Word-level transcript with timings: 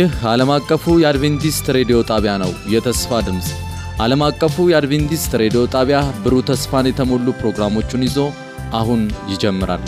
ይህ 0.00 0.12
ዓለም 0.30 0.50
አቀፉ 0.54 0.84
የአድቬንቲስት 1.00 1.66
ሬዲዮ 1.76 1.96
ጣቢያ 2.10 2.32
ነው። 2.42 2.52
የተስፋ 2.74 3.18
ድምፅ 3.26 3.48
ዓለም 4.00 4.22
አቀፉ 4.26 4.64
የአድቬንቲስት 4.70 5.32
ሬዲዮ 5.42 5.62
ጣቢያ 5.74 5.98
ብሩህ 6.22 6.44
ተስፋን 6.50 6.88
የተሞሉ 6.88 7.26
ፕሮግራሞቹን 7.40 8.04
ይዞ 8.06 8.18
አሁን 8.78 9.00
ይጀምራል። 9.32 9.82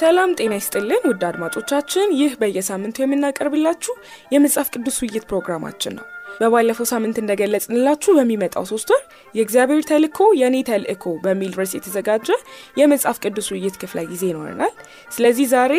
ሰላም 0.00 0.32
ጤና 0.38 0.52
ይስጥልን 0.60 1.06
ውድ 1.10 1.22
አድማጮቻችን፣ 1.30 2.08
ይህ 2.20 2.34
በየሳምንቱ 2.40 2.98
የምናቀርብላችሁ 3.02 3.94
የመጽሐፍ 4.34 4.70
ቅዱስ 4.74 4.98
ውይይት 5.04 5.26
ፕሮግራማችን 5.30 5.94
ነው። 5.98 6.06
በባለፈው 6.40 6.86
ሳምንት 6.90 7.16
እንደገለጽንላችሁ 7.20 8.12
በሚመጣው 8.16 8.64
ሶስት 8.70 8.88
ወር 8.94 9.02
የእግዚአብሔር 9.34 9.82
ተልእኮ 9.90 10.18
የእኔ 10.40 10.56
ተልእኮ 10.68 11.04
በሚል 11.24 11.52
ርዕስ 11.58 11.72
የተዘጋጀ 11.76 12.28
የመጽሐፍ 12.76 13.18
ቅዱስ 13.24 13.48
ውይይት 13.54 13.76
ክፍለ 13.82 14.00
ጊዜ 14.10 14.22
ይኖረናል። 14.30 14.74
ስለዚህ 15.10 15.48
ዛሬ 15.54 15.74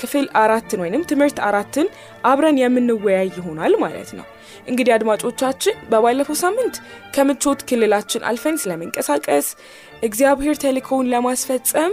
ክፍል 0.00 0.26
አራትን 0.40 0.80
ወይም 0.84 1.02
ትምህርት 1.10 1.38
አራትን 1.48 1.88
አብረን 2.24 2.56
የምንወያይ 2.60 3.28
ይሆናል 3.36 3.74
ማለት 3.82 4.10
ነው። 4.18 4.26
እንግዲህ 4.68 4.92
አድማጮቻችን 4.96 5.76
በባለፈው 5.90 6.36
ሳምንት 6.40 6.76
ከምቾት 7.14 7.60
ክልላችን 7.68 8.24
አልፈን 8.30 8.56
ስለመንቀሳቀስ 8.62 9.48
እግዚአብሔር 10.02 10.56
ተልእኮውን 10.56 11.10
ለማስፈጸም 11.12 11.92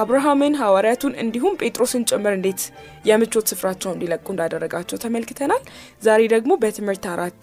አብርሃምን 0.00 0.54
ሐዋርያቱን 0.60 1.14
እንዲሁም 1.22 1.54
ጴጥሮስን 1.60 2.02
ጭምር 2.10 2.34
እንዴት 2.38 2.62
የምቾት 3.04 3.46
ስፍራቸው 3.52 3.90
እንዲለቁ 3.92 4.26
እንዳደረጋቸው 4.32 5.00
ተመልክተናል። 5.04 5.62
ዛሬ 6.02 6.22
ደግሞ 6.34 6.52
በትምህርት 6.62 7.06
አራት 7.14 7.40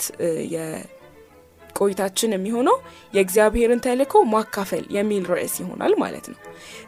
ቆይታችን 1.78 2.34
የሚሆነው 2.34 2.76
የእግዚአብሔርን 3.14 3.82
ተልእኮ 3.86 4.16
ማካፈል 4.34 4.84
የሚል 4.96 5.24
ርዕስ 5.32 5.56
ይሆናል 5.62 5.94
ማለት 6.02 6.26
ነው። 6.32 6.40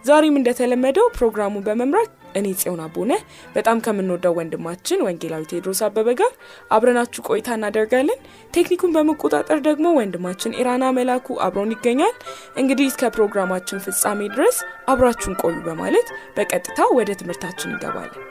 ዛሬም 0.05 0.37
እንደተለመደው 0.39 1.07
ፕሮግራሙን 1.17 1.65
በመምራት 1.67 2.11
እኔ 2.35 2.47
ጽዮን 2.59 2.81
አቦነ 2.85 3.11
በጣም 3.55 3.77
ከምንወደው 3.85 4.33
ወንድማችን 4.39 5.03
ወንጌላዊ 5.05 5.43
ቴድሮስ 5.51 5.79
አበበ 5.85 6.09
ጋር 6.19 6.31
አብረናችሁ 6.71 7.23
ቆይታ 7.29 7.49
እናደርጋለን። 7.57 8.19
ቴክኒኩን 8.53 8.93
በመቆጣጠር 8.95 9.59
ደግሞ 9.67 9.85
ወንድማችን 9.99 10.55
ኢራና 10.59 10.85
መላኩ 10.97 11.37
አብሮን 11.45 11.73
ይገኛል። 11.75 12.15
እንግዲህ 12.61 12.87
እስከ 12.91 13.11
ፕሮግራማችን 13.15 13.83
ፍጻሜ 13.85 14.21
ድረስ 14.35 14.57
አብራችሁን 14.87 15.37
ቆዩ 15.43 15.57
በማለት 15.67 16.07
በቀጥታ 16.37 16.79
ወደ 16.97 17.11
ትምህርታችን 17.21 17.71
እንገባለን። 17.71 18.23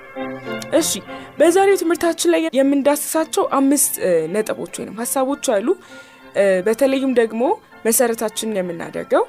እሺ፣ 0.74 0.90
በዛሬው 1.38 1.78
ትምህርታችን 1.80 2.32
ላይ 2.34 2.42
የምንዳስሳቸው 2.58 3.46
አምስት 3.58 3.94
ነጥቦች 4.34 4.74
ወይም 4.80 4.98
ሀሳቦች 5.00 5.46
አሉ። 5.54 5.68
በተለይም 6.66 7.12
ደግሞ 7.18 7.42
መሰረታችንን 7.84 8.58
የምናደርገው 8.58 9.24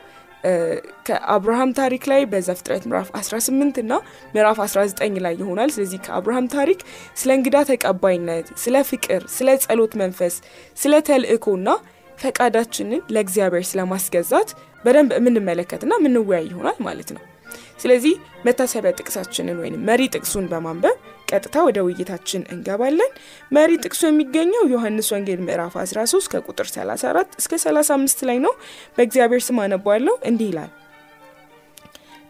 ከአብርሃም 1.07 1.71
ታሪክ 1.79 2.03
ላይ 2.11 2.21
በዘፍጥረት 2.31 2.83
ምዕራፍ 2.89 3.09
18 3.19 3.79
እና 3.83 3.93
ምዕራፍ 4.33 4.59
19 4.65 5.19
ላይ 5.25 5.33
ይሆናል። 5.41 5.69
ስለዚህ 5.75 5.99
ከአብርሃም 6.05 6.47
ታሪክ 6.55 6.79
ስለ 7.15 7.29
እንግዳ 7.37 7.57
ተቀባይነት፣ 7.71 8.47
ስለ 8.63 8.75
ፍቅር፣ 8.89 9.23
ስለ 9.35 9.57
ጸሎት 9.65 9.95
መንፈስ፣ 10.01 10.35
ስለ 10.77 10.93
ተልእኮና 11.09 11.67
ፈቃዳችንን 12.17 13.01
ለእግዚአብሔር 13.13 13.65
ስለማስገዛት 13.71 14.49
በደንብ 14.83 15.11
የምንመለከትና 15.17 15.93
የምንወያይ 15.99 16.45
ይሆናል 16.51 16.77
ማለት 16.85 17.09
ነው። 17.15 17.23
ስለዚህ 17.81 18.13
መታሰቢያ 18.45 18.91
ጥቅሳችንን 18.99 19.57
ወይም 19.61 19.81
መሪ 19.87 20.01
ጥቅሱን 20.13 20.45
በማንበብ 20.51 20.95
ቀጥታ 21.27 21.63
ወደ 21.67 21.79
ውይይታችን 21.85 22.41
እንገባለን። 22.53 23.11
መሪ 23.51 23.71
ጥቅሱ 23.83 24.01
የሚገኘው 24.07 24.63
ዮሐንስ 24.73 25.09
ወንጌል 25.13 25.41
ምዕራፍ 25.45 25.75
13 25.83 26.31
ከቁጥር 26.33 26.67
34 26.71 27.37
እስከ 27.41 27.53
35 27.63 28.25
ላይ 28.29 28.39
ነው። 28.45 28.53
በእግዚአብሔር 28.97 29.43
ስም 29.47 29.59
አነባለሁ። 29.63 30.15
እንዲህ 30.29 30.49
ይላል፣ 30.51 30.71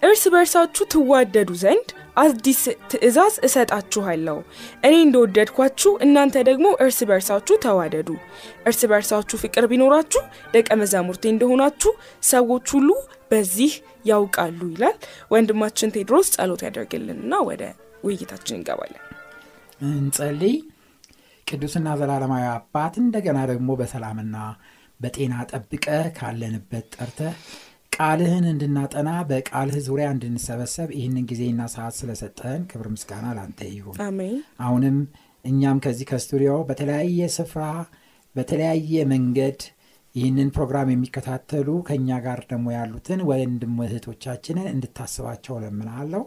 እርስ 0.04 0.24
በርሳችሁ 0.34 0.84
ትዋደዱ 0.94 1.52
ዘንድ 1.62 1.88
አዲስ 2.18 2.60
ትእዛዝ 2.92 3.36
እሰጣችኋለሁ፣ 3.48 4.38
እኔ 4.84 4.94
እንደወደድኳችሁ 5.06 5.92
እናንተ 6.06 6.44
ደግሞ 6.50 6.68
እርስ 6.84 7.00
በርሳችሁ 7.10 7.56
ተዋደዱ። 7.66 8.10
እርስ 8.66 8.82
በርሳችሁ 8.92 9.38
ፍቅር 9.44 9.66
ቢኖራችሁ 9.72 10.24
ደቀ 10.54 10.70
መዛሙርቴ 10.82 11.26
እንደሆናችሁ 11.34 11.94
ሰዎች 12.30 12.68
ሁሉ 12.76 12.90
በዚህ 13.32 13.74
ያውቃሉ 14.06 14.62
ይላል። 14.74 14.98
ወንድማችን 15.34 15.94
ቴድሮስ 15.96 16.30
ጸሎት 16.36 16.64
ያደርግልንና 16.68 17.34
ወደ 17.50 17.64
ውይይታችን 18.06 18.58
እንገባለን። 18.58 19.04
እንጸልይ። 19.92 20.56
ቅዱስና 21.48 21.88
ዘላለማዊ 22.00 22.44
አባት 22.54 22.94
እንደገና 23.02 23.40
ደግሞ 23.52 23.70
በሰላምና 23.80 24.38
በጤና 25.00 25.34
ጠብቀ 25.52 25.86
ካለንበት 26.18 26.86
ጠርተህ 26.96 27.34
ቃልህን 27.92 28.46
እንድናጠና 28.52 29.10
በቃልህ 29.30 29.78
ዙሪያ 29.86 30.08
እንድንሰበሰብ 30.14 30.90
ይህንን 30.96 31.26
ጊዜና 31.30 31.62
ሰዓት 31.74 31.96
ስለሰጠህን 32.00 32.64
ክብር 32.72 32.88
ምስጋና 32.94 33.28
ላንተ 33.38 33.60
ይሁን። 33.72 33.98
አሁንም 34.66 34.98
እኛም 35.46 35.78
ከዚህ 35.86 36.08
ከስቱዲዮ 36.10 36.54
በተለያየ 36.70 37.28
ስፍራ 37.36 37.64
በተለያየ 38.36 39.04
መንገድ 39.12 39.60
ይህንን 40.16 40.50
ፕሮግራም 40.56 40.90
የሚከታተሉ 40.92 41.70
ከእኛ 41.88 42.18
ጋር 42.26 42.40
ደግሞ 42.52 42.68
ያሉትን 42.76 43.20
ወንድም 43.30 43.76
እህቶቻችንን 43.86 44.68
እንድታስባቸው 44.72 45.56
ለምናለው። 45.64 46.24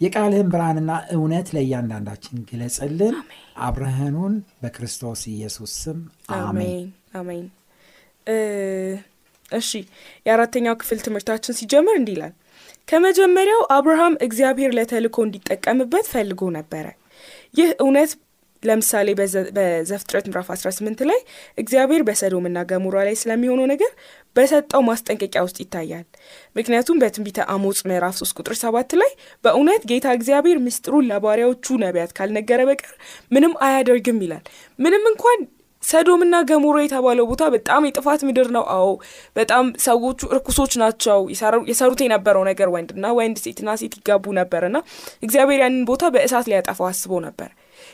የቃልህን 0.00 0.48
ብርሃንና 0.52 0.92
እውነት 1.16 1.48
ለእያንዳንዳችን 1.56 2.44
ግለጽልን። 2.50 3.16
አብረህኑን 3.66 4.34
በክርስቶስ 4.62 5.22
ኢየሱስ 5.32 5.74
ስም 5.82 6.00
አሜን 6.40 6.88
አሜን። 7.20 7.46
እሺ 9.52 9.70
የአራተኛው 10.26 10.74
ክፍል 10.80 10.98
ትምህርታችን 11.06 11.56
ሲጀምር 11.58 11.96
እንዲህ 12.00 12.14
ይላል። 12.16 12.34
ከመጀመሪያው 12.88 13.60
አብርሃም 13.74 14.14
እግዚአብሔር 14.26 14.70
ለተልእኮ 14.76 15.18
እንዲጠቀምበት 15.26 16.06
ፈልጎ 16.12 16.42
ነበረ። 16.56 16.86
ይህ 17.58 17.70
እውነት 17.82 18.10
ለምሳሌ 18.62 19.08
በዘፍጥረት 19.56 20.26
ምዕራፍ 20.28 20.48
18 20.54 21.04
ላይ 21.10 21.20
እግዚአብሔር 21.58 22.02
በሰዶምና 22.08 22.64
ገሞራ 22.70 22.96
ላይ 23.08 23.16
ስለሚሆነው 23.20 23.68
ነገር 23.72 23.92
በሰጠው 24.36 24.82
ማስጠንቀቂያ 24.88 25.40
ውስጥ 25.46 25.58
ይታያል። 25.62 26.04
ምክንያቱም 26.56 27.00
በትንቢተ 27.02 27.46
አሞጽ 27.54 27.80
ምዕራፍ 27.90 28.16
3 28.20 28.36
ቁጥር 28.40 28.56
7 28.60 28.98
ላይ 29.00 29.10
በእውነት 29.44 29.84
ጌታ 29.90 30.08
እግዚአብሔር 30.18 30.60
ምስጢሩን 30.66 31.08
ለባሪያዎቹ 31.10 31.78
ነቢያት 31.84 32.12
ካልነገረ 32.18 32.60
በቀር 32.70 32.92
ምንም 33.32 33.54
አያደርግም 33.66 34.20
ይላል። 34.26 34.44
ምንም 34.78 35.04
እንኳን 35.12 35.40
ሰዶምና 35.82 36.36
ገሞራ 36.48 36.78
የተባለው 36.82 37.26
ቦታ 37.30 37.42
በጣም 37.54 37.86
የጥፋት 37.86 38.20
ምድር 38.28 38.48
ነው። 38.56 38.64
አዎ 38.74 38.88
በጣም 39.36 39.66
ሰዎቹ 39.84 40.20
እርኩሶች 40.34 40.72
ናቸው። 40.82 41.20
የሰሩት 41.70 42.00
የነበረው 42.04 42.44
ነገር 42.50 42.68
ወንድና 42.74 43.06
ወንድ 43.18 43.38
ሴትና 43.44 43.76
ሴት 43.80 43.94
ይጋቡ 43.98 44.24
ነበርና 44.38 44.76
እግዚአብሔር 45.22 45.60
ያንን 45.64 45.86
ቦታ 45.90 46.12
በእሳት 46.14 46.48
ሊያጠፋው 46.50 46.88
አስቦ 46.90 47.20
ነበር። 47.26 47.50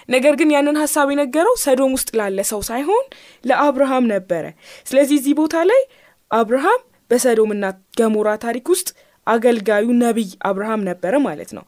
ነገር 0.09 0.35
ግን 0.41 0.53
ያንን 0.55 0.77
ሀሳብ 0.83 1.09
የነገረው 1.13 1.55
ሰዶም 1.63 1.95
ውስጥ 1.97 2.11
ላለ 2.19 2.41
ሰው 2.51 2.61
ሳይሆን 2.69 3.05
ለአብርሃም 3.45 4.05
ነበረ። 4.13 4.45
ስለዚህ 4.87 5.17
እዚህ 5.21 5.35
ቦታ 5.41 5.65
ላይ 5.71 5.83
አብርሃም 6.31 6.81
በሰዶምና 7.11 7.65
ገሞራ 7.99 8.29
ታሪክ 8.45 8.67
ውስጥ 8.75 8.89
አገልጋዩ 9.27 9.87
ነቢይ 10.01 10.31
አብርሃም 10.49 10.83
ነበረ 10.89 11.15
ማለት 11.25 11.51
ነው። 11.57 11.65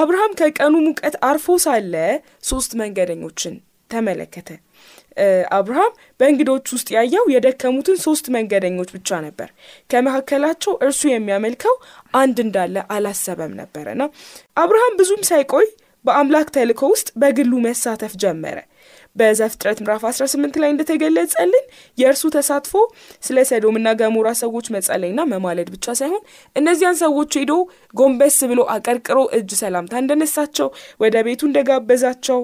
አብርሃም 0.00 0.32
ከቀኑ 0.40 0.74
ሙቀት 0.86 1.16
አርፎ 1.28 1.56
ሳለ 1.64 1.94
ሶስት 2.44 2.72
መንገደኞችን 2.80 3.54
ተመለከተ። 3.90 4.50
አብርሃም 5.56 5.90
በእንግዶች 6.20 6.66
ውስጥ 6.74 6.88
ያየው 6.94 7.24
የደከሙትን 7.32 7.98
ሶስት 8.04 8.26
መንገደኞች 8.36 8.90
ብቻ 8.94 9.18
ነበር። 9.26 9.48
ከመካከላቸው 9.90 10.72
እርሱ 10.86 11.02
የሚያመልከው 11.10 11.74
አንድ 12.14 12.38
እንዳለ 12.44 12.76
አላሰበም 12.94 13.52
ነበረና 13.60 14.02
አብርሃም 14.56 14.96
ብዙም 15.00 15.22
ሳይቆይ 15.30 15.66
በአምላክ 16.04 16.48
ተልእኮ 16.54 16.82
ውስጥ 16.92 17.08
በግሉ 17.22 17.52
መሳተፍ 17.66 18.14
ጀመረ። 18.22 18.58
በዘፍጥረት 19.16 19.78
ምዕራፍ 19.82 20.02
18 20.10 20.56
ላይ 20.62 20.70
እንደተገለጸልን 20.72 21.64
የእርሱ 21.98 22.22
ተሳትፎ 22.36 22.74
ስለ 23.26 23.44
ሰዶምና 23.50 23.88
ገሞራ 24.00 24.28
ሰዎች 24.40 24.66
መጸለይና 24.76 25.20
መማለድ 25.32 25.68
ብቻ 25.74 25.94
ሳይሆን 26.00 26.22
እነዚያን 26.56 26.98
ሰዎች 27.02 27.36
ሄዶ 27.40 27.52
ጎንበስ 27.94 28.38
ብሎ 28.52 28.60
አቀርቅሮ 28.74 29.18
እጅ 29.38 29.52
ሰላምታ 29.62 29.94
እንደነሳቸው 30.02 30.70
ወደ 31.00 31.16
ቤቱ 31.28 31.42
እንደጋበዛቸው 31.48 32.40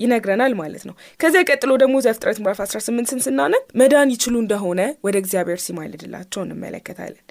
ይነግረናል 0.00 0.52
ማለት 0.58 0.82
ነው። 0.88 0.94
ከዚያ 1.20 1.42
ቀጥሎ 1.50 1.72
ደግሞ 1.82 1.96
ዘፍጥረት 2.06 2.38
ምዕራፍ 2.42 2.58
18 2.64 3.22
ስናነብ 3.26 3.64
መዳን 3.80 4.12
ይችሉ 4.14 4.34
እንደሆነ 4.42 4.80
ወደ 5.06 5.16
እግዚአብሔር 5.22 5.60
ሲማልድላቸው 5.64 6.42
እንመለከታለን። 6.44 7.22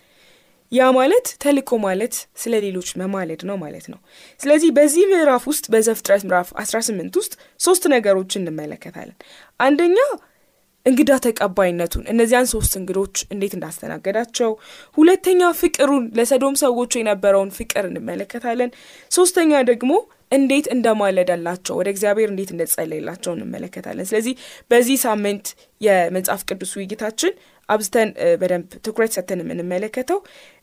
ያ 0.74 0.84
ማለት 0.92 1.28
ተልእኮ 1.44 1.72
ማለት 1.84 2.14
ስለ 2.38 2.54
ሌሎች 2.64 2.90
መማለድ 3.00 3.42
ነው 3.50 3.58
ማለት 3.64 3.86
ነው። 3.94 4.00
ስለዚህ 4.40 4.70
በዚህ 4.78 5.04
ምዕራፍ 5.12 5.44
ውስጥ 5.52 5.66
በዘፍጥረት 5.74 6.24
ምዕራፍ 6.28 6.50
18 6.62 7.20
ውስጥ 7.22 7.34
ሶስት 7.60 7.84
ነገሮች 7.94 8.32
እንመለከታለን። 8.40 9.18
አንደኛ 9.60 9.98
እንግዳ 10.86 11.12
ተቀባይነቱን 11.26 12.08
እነዚያን 12.14 12.48
ሶስት 12.54 12.74
እንግዶች 12.80 13.16
እንዴት 13.34 13.54
እንዳስተናገዳቸው፣ 13.58 14.50
ሁለተኛ 14.98 15.52
ፍቅሩን 15.60 16.04
ለሰዶም 16.18 16.56
ሰዎች 16.64 16.92
የነበረውን 17.00 17.54
ፍቅር 17.58 17.86
እንመለከታለን። 17.90 18.72
ሶስተኛ 19.12 19.62
ደግሞ 19.70 19.92
እንዴት 20.32 20.68
እንደማለዳላቸው 20.76 21.74
ወደ 21.80 21.88
እግዚአብሔር 21.94 22.30
እንዴት 22.32 22.52
እንደጸለይላቸው 22.54 23.32
እንመለከታለን። 23.36 24.08
ስለዚህ 24.10 24.36
በዚህ 24.72 24.98
ሳምንት 25.06 25.48
የመጽሐፍ 25.82 26.42
ቅዱስ 26.50 26.72
ውይይታችን 26.78 27.34
አብዝተን 27.70 28.10
በደንብ 28.42 28.72
ትኩረት 28.86 29.12
ሰተን 29.18 29.42
የምንመለከተው 29.44 30.20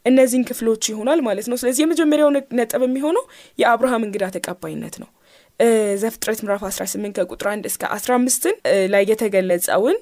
እነዚህን 0.06 0.44
ክፍሎች 0.50 0.82
ይሆናል 0.92 1.20
ማለት 1.26 1.46
ነው። 1.50 1.58
ስለዚህ 1.62 1.82
የመጀመሪያው 1.84 2.30
ነጥብ 2.58 2.82
የሚሆነው 2.86 3.24
የአብርሃም 3.58 4.04
እንግዳ 4.08 4.26
ተቀባይነት 4.36 4.96
ነው። 5.02 5.10
ዘፍጥረት 6.02 6.38
ምዕራፍ 6.44 6.62
18 6.68 7.18
ከቁጥር 7.18 7.48
1 7.50 7.66
እስከ 7.70 7.82
15ን 7.96 8.54
ላይ 8.94 9.02
የተገለጸውን 9.10 9.98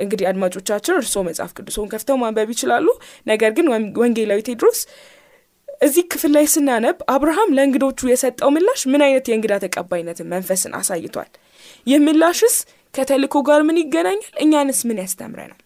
እንግዲህ 0.00 0.26
አድማጮቻችን 0.30 0.94
እርስዎ 1.00 1.20
መጽሐፍ 1.26 1.50
ቅዱስን 1.56 1.88
ከፍተው 1.92 2.16
ማንበብ 2.22 2.48
ይችላሉ። 2.54 2.86
ነገር 3.26 3.50
ግን 3.56 3.66
ወንጌላዊ 4.02 4.40
ቴድሮስ 4.48 4.80
እዚህ 5.80 6.04
ክፍል 6.12 6.30
ላይ 6.36 6.44
ስናነብ 6.52 6.98
አብርሃም 7.14 7.50
ለእንግዶቹ 7.56 8.00
የሰጠው 8.10 8.50
ምላሽ 8.56 8.82
ምን 8.92 9.02
አይነት 9.06 9.24
የእንግዳ 9.30 9.54
ተቀባይነትን 9.64 10.28
መንፈስን 10.34 10.72
አሳይቷል? 10.78 11.30
ይህ 11.86 11.98
ምላሽስ 12.06 12.56
ከተልእኮ 12.94 13.36
ጋር 13.48 13.60
ምን 13.68 13.78
ይገናኛል? 13.82 14.32
እኛንስ 14.44 14.80
ምን 14.88 14.98
ያስተምረናል? 15.02 15.60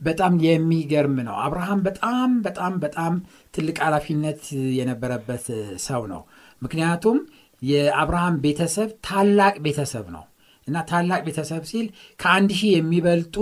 በጣም 0.00 0.32
የሚገርም 0.44 1.16
ነው። 1.28 1.36
አብርሃም 1.44 1.80
በጣም 1.86 2.30
በጣም 2.42 2.74
በጣም 2.80 3.14
ትልቅ 3.54 3.76
ኃላፊነት 3.86 4.42
የነበረበት 4.78 5.46
ሰው 5.86 6.02
ነው። 6.12 6.22
ምክንያቱም 6.62 7.18
የአብርሃም 7.62 8.34
ቤተሰብ 8.42 8.88
ታላቅ 9.08 9.54
ቤተሰብ 9.62 10.06
ነው 10.16 10.24
እና 10.66 10.76
ታላቅ 10.90 11.20
ቤተሰብ 11.26 11.62
ሲል 11.70 11.86
ከአንድ 12.20 12.50
ሺህ 12.58 12.70
የሚበልጡ 12.76 13.36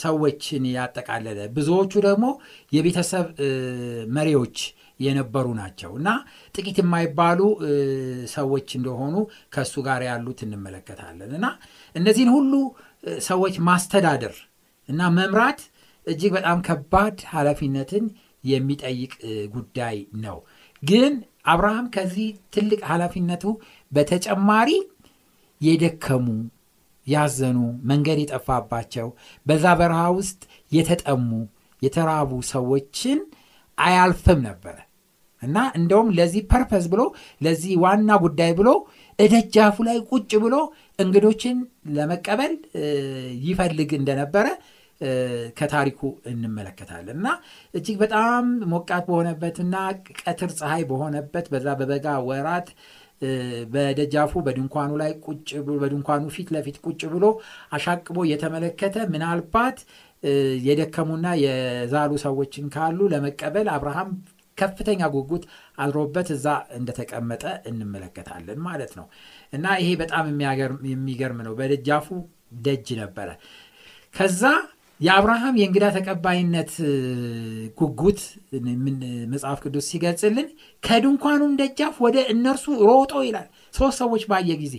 ሰዎችን 0.00 0.62
ያጠቃለለ 0.70 1.40
ብዙዎቹ 1.56 1.92
ደግሞ 2.06 2.26
የቤተሰብ 2.72 3.26
መሪዎች 4.16 4.56
የነበሩ 5.00 5.46
ናቸው 5.60 5.90
እና 5.98 6.08
ጥቂት 6.54 6.76
የማይባሉ 6.82 7.40
ሰዎች 8.34 8.68
እንደሆኑ 8.78 9.14
ከእሱ 9.54 9.74
ጋር 9.86 10.00
ያሉት 10.08 10.40
እንመለከታለን 10.46 11.30
እና 11.38 11.46
እነዚህን 11.94 12.30
ሁሉ 12.36 12.52
ሰዎች 13.24 13.54
ማስተዳደር 13.68 14.34
እና 14.92 15.10
መምራት 15.16 15.60
እጅግ 16.06 16.32
በጣም 16.36 16.58
ከባድ 16.66 17.18
ኃላፊነትን 17.32 18.04
የሚጠይቅ 18.44 19.12
ጉዳይ 19.54 19.96
ነው። 20.24 20.38
ግን 20.82 21.12
አብርሃም 21.46 21.86
ከዚህ 21.94 22.26
ትልቅ 22.54 22.80
ኃላፊነቱ 22.90 23.44
በተጨማሪ 23.92 24.70
የደከሙ 25.60 26.26
ያዘኑ፣ 27.06 27.58
መንገድ 27.90 28.18
የጠፋባቸው፣ 28.22 29.08
በዛ 29.46 29.66
በረሃ 29.80 30.02
ውስጥ 30.18 30.40
የተጠሙ 30.72 31.30
የተራቡ 31.82 32.32
ሰዎችን 32.52 33.20
አያልፍም 33.78 34.40
ነበረ 34.48 34.76
እና 35.42 35.58
እንደውም 35.78 36.08
ለዚህ 36.16 36.42
purpose 36.50 36.84
ብሎ 36.92 37.02
ለዚህ 37.40 37.72
ዋና 37.84 38.10
ጉዳይ 38.24 38.52
ብሎ 38.58 38.68
እደጃፉ 39.18 39.76
ላይ 39.88 39.96
ቁጭ 40.10 40.30
ብሎ 40.44 40.54
እንግዶችን 40.98 41.56
ለመቀበል 41.96 42.52
ይፈልግ 43.46 43.90
እንደነበረ 43.98 44.46
ከታሪኩ 45.58 46.00
እንመለከታለን 46.30 47.16
እና 47.16 47.28
እጅግ 47.74 47.96
በጣም 48.02 48.44
ሞቃት 48.72 49.04
በሆነበትና 49.08 49.76
ቀትር 50.22 50.50
ፀሐይ 50.58 50.84
በሆነበት 50.90 51.46
በዛ 51.52 51.68
በበጋ 51.80 52.16
ወራት 52.28 52.68
በደጃፉ 53.72 54.32
በድንኳኑ 54.46 54.92
ላይ 55.00 55.10
ቁጭ 55.26 55.50
ብሎ 55.64 55.74
በድንኳኑ 55.82 56.22
ፊት 56.36 56.48
ለፊት 56.54 56.76
ቁጭ 56.86 57.02
ብሎ 57.12 57.24
አሻቅቦ 57.72 58.16
እየተመለከተ 58.26 58.96
ምናልባት 59.12 59.78
የደከሙና 60.66 61.28
የዛሉ 61.42 62.12
ሰዎችን 62.24 62.66
ካሉ 62.74 63.08
ለመቀበል 63.12 63.68
አብርሃም 63.74 64.10
ከፍተኛ 64.58 65.02
ጉጉት 65.14 65.44
አድሮበት 65.78 66.28
እዛ 66.34 66.46
እንደተቀመጠ 66.76 67.44
እንመለከታለን 67.70 68.58
ማለት 68.66 68.92
ነው 68.98 69.06
እና 69.52 69.66
ይሄ 69.80 69.90
በጣም 70.02 70.26
የሚገርም 70.90 71.40
ነው። 71.46 71.54
በደጃፉ 71.60 72.08
ደጅ 72.66 72.88
ነበረ። 73.00 73.28
ከዛ 74.14 74.42
የአብርሃም 75.02 75.54
የእንግዳ 75.60 75.84
ተቀባይነት 75.94 76.72
ጉጉት 77.78 78.20
መጽሐፍ 79.32 79.58
ቅዱስ 79.64 79.86
ሲገልጽልን 79.90 80.48
ከድንኳኑም 80.82 81.52
ደጃፍ 81.60 81.94
ወደ 82.04 82.18
እነርሱ 82.32 82.64
ሮጦ 82.82 83.12
ይላል። 83.26 83.48
ሶስት 83.74 83.96
ሰዎች 84.02 84.24
ባየ 84.30 84.56
ጊዜ 84.62 84.74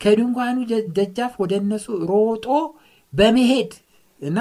ከድንኳኑ 0.00 0.56
ደጃፍ 0.98 1.32
ወደ 1.42 1.54
እነሱ 1.62 1.86
ሮጦ 2.10 2.46
በመሄድ 3.12 3.72
እና 4.22 4.38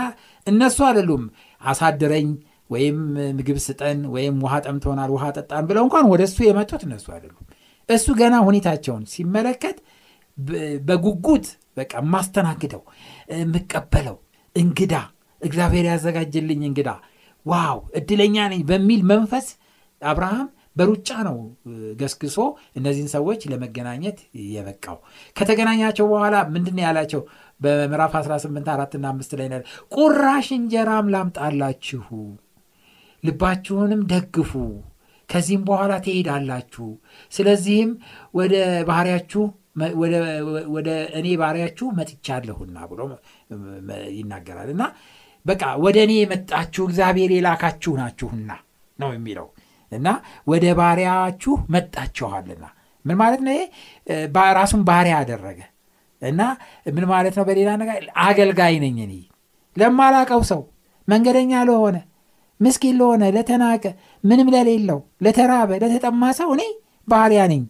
እነሱ 0.47 0.77
አይደሉም 0.87 1.23
አሳድረኝ 1.61 2.27
ወይም 2.69 2.99
ምግብ 3.37 3.57
ስጠን 3.65 3.99
ወይም 4.13 4.35
ውሃ 4.43 4.53
ጠምቶናል 4.65 5.09
ውሃ 5.15 5.25
ጠጣን 5.37 5.65
ብለው 5.69 5.83
እንኳን 5.87 6.05
ወደ 6.11 6.21
እሱ 6.29 6.37
የመጡት 6.45 6.83
እነሱ 6.87 7.05
አይደሉም። 7.15 7.43
እሱ 7.89 8.07
ገና 8.19 8.35
ሁኔታቸውን 8.47 9.03
ሲመለከት 9.13 9.77
በጉጉት 10.87 11.47
በቃ 11.77 11.93
የማስተናግደው 12.01 12.81
የምቀበለው 13.37 14.17
እንግዳ 14.55 14.93
እግዚአብሔር 15.43 15.85
ያዘጋጀልኝ 15.89 16.61
እንግዳ 16.67 16.89
ዋው 17.45 17.79
እድለኛ 17.99 18.35
ነኝ 18.51 18.61
በሚል 18.69 19.01
መንፈስ 19.11 19.47
አብርሃም 20.01 20.47
በሩጫ 20.77 21.09
ነው 21.27 21.35
ገስግሶ 21.99 22.37
እነዚህን 22.77 23.09
ሰዎች 23.13 23.41
ለመገናኘት 23.51 24.19
የበቃው። 24.53 24.97
ከተገናኛቸው 25.35 26.05
በኋላ 26.11 26.35
ምንድን 26.53 26.79
ያላቸው? 26.83 27.21
በምዕራፍ 27.61 28.13
18 28.19 28.71
አራትና 28.73 29.05
አምስት 29.11 29.31
ላይ 29.39 29.47
ቁራሽ 29.95 30.47
እንጀራም 30.57 31.11
ላምጣላችሁ፣ 31.13 32.07
ልባችሁንም 33.23 34.01
ደግፉ፣ 34.11 34.51
ከዚህም 35.29 35.63
በኋላ 35.69 35.93
ትሄዳላችሁ። 36.05 36.87
ስለዚህም 37.31 37.91
ወደ 38.33 38.55
ባህሪያችሁ 38.89 39.43
ወደ 40.75 40.89
እኔ 41.19 41.27
ባሪያችሁ 41.39 41.87
መጥቻለሁና 41.99 42.77
ብሎ 42.91 43.01
ይናገራል 44.17 44.69
እና 44.73 44.83
በቃ 45.45 45.63
ወደ 45.83 45.97
እኔ 46.05 46.13
የመጣችሁ 46.17 46.83
እግዚአብሔር 46.87 47.31
የላካችሁ 47.35 47.93
ናችሁና 47.99 48.49
ነው 48.99 49.09
የሚለው። 49.15 49.47
እና 49.91 50.07
ወደ 50.47 50.65
ባሪያችሁ 50.79 51.53
መጣችኋልና። 51.73 52.63
ምን 53.05 53.15
ማለት 53.21 53.41
ነው? 53.45 53.51
ይሄ? 53.53 53.61
ራሱን 54.59 54.81
ባሪያ 54.87 55.15
አደረገ። 55.21 55.59
እና 56.21 56.41
ምን 56.87 57.05
ማለት 57.11 57.33
ነው? 57.37 57.45
በሌላ 57.49 57.69
ነገር? 57.81 57.95
አገልጋይ 58.23 58.75
ነኝ 58.83 58.97
እኔ። 59.05 59.13
ለማላቀው 59.75 60.41
ሰው 60.51 60.61
መንገደኛ 61.07 61.53
ለሆነ 61.69 61.97
ምስኪን 62.59 62.95
ለሆነ 62.99 63.23
ለተናቀ 63.35 63.85
ምንም 64.23 64.49
ለሌለው 64.53 64.99
ለተራበ 65.25 65.71
ለተጠማ 65.83 66.23
ሰው 66.39 66.49
እኔ 66.55 66.63
ባሪያ 67.07 67.41
ነኝ 67.51 67.63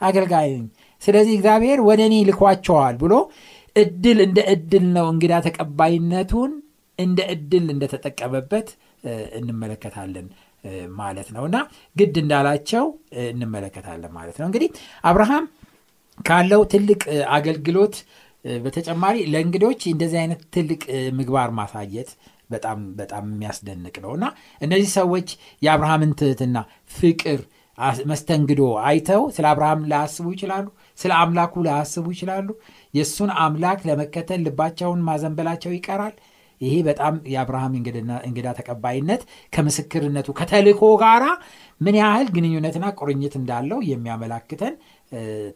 አገልጋይ 0.00 0.48
ነኝ። 0.54 0.64
ስለዚህ 1.02 1.34
እግዚአብሔር 1.36 1.78
ወደ 1.88 2.00
እኔ 2.08 2.14
ልኳቸዋል 2.28 2.94
ብሎ 3.02 3.14
እድል 3.76 4.18
እንደ 4.26 4.38
እድል 4.54 4.84
ነው 4.96 5.06
እንግዳ 5.12 5.32
ተቀባይነቱን 5.46 6.52
እንደ 7.00 7.20
እድል 7.34 7.66
እንደተጠቀመበት 7.74 8.68
እንመለከታለን 9.38 10.26
ማለት 10.96 11.28
ነው። 11.34 11.44
እና 11.48 11.58
ግድ 11.96 12.16
እንዳላቸው 12.22 12.86
እንመለከታለን 13.26 14.12
ማለት 14.12 14.36
ነው። 14.40 14.46
እንግዲህ 14.46 14.70
አብርሃም 15.04 15.44
ካለው 16.18 16.62
ትልቅ 16.72 17.02
አገልግሎት 17.36 17.94
በተጨማሪ 18.60 19.16
ለእንግዶች 19.32 19.80
እንደዚህ 19.92 20.18
አይነት 20.22 20.42
ትልቅ 20.54 20.82
ምግባር 21.18 21.50
ማሳየት 21.58 22.10
በጣም 22.50 22.78
በጣም 22.96 23.24
የሚያስደንቅ 23.30 23.96
ነው። 24.04 24.12
እና 24.16 24.26
እነዚህ 24.60 24.90
ሰዎች 24.98 25.28
የአብርሃምን 25.62 26.12
ትህትና 26.20 26.58
ፍቅር 26.90 27.40
መስተንግዶ 28.10 28.62
አይተው 28.86 29.22
ስለ 29.36 29.44
አብርሃም 29.50 29.82
ላያስቡ 29.90 30.26
ይችላሉ 30.34 30.66
ስለ 30.98 31.12
አምላኩ 31.20 31.62
ላያስቡ 31.66 32.06
ይችላሉ። 32.14 32.48
የእሱን 32.94 33.30
አምላክ 33.44 33.80
ለመከተል 33.88 34.40
ልባቸውን 34.46 35.00
ማዘንበላቸው 35.08 35.72
ይቀራል 35.76 36.14
ይሄ 36.60 36.74
በጣም 36.88 37.14
የአብርሃም 37.32 37.74
እንግዳ 38.26 38.48
ተቀባይነት 38.58 39.22
ከምስክርነቱ 39.52 40.28
ከተልኮ 40.38 40.82
ጋራ 41.02 41.24
ምን 41.80 41.96
ያህል 42.00 42.28
ግንኙነትና 42.34 42.86
ቁርኝት 42.98 43.34
እንዳለው 43.40 43.78
የሚያመላክተን 43.90 44.74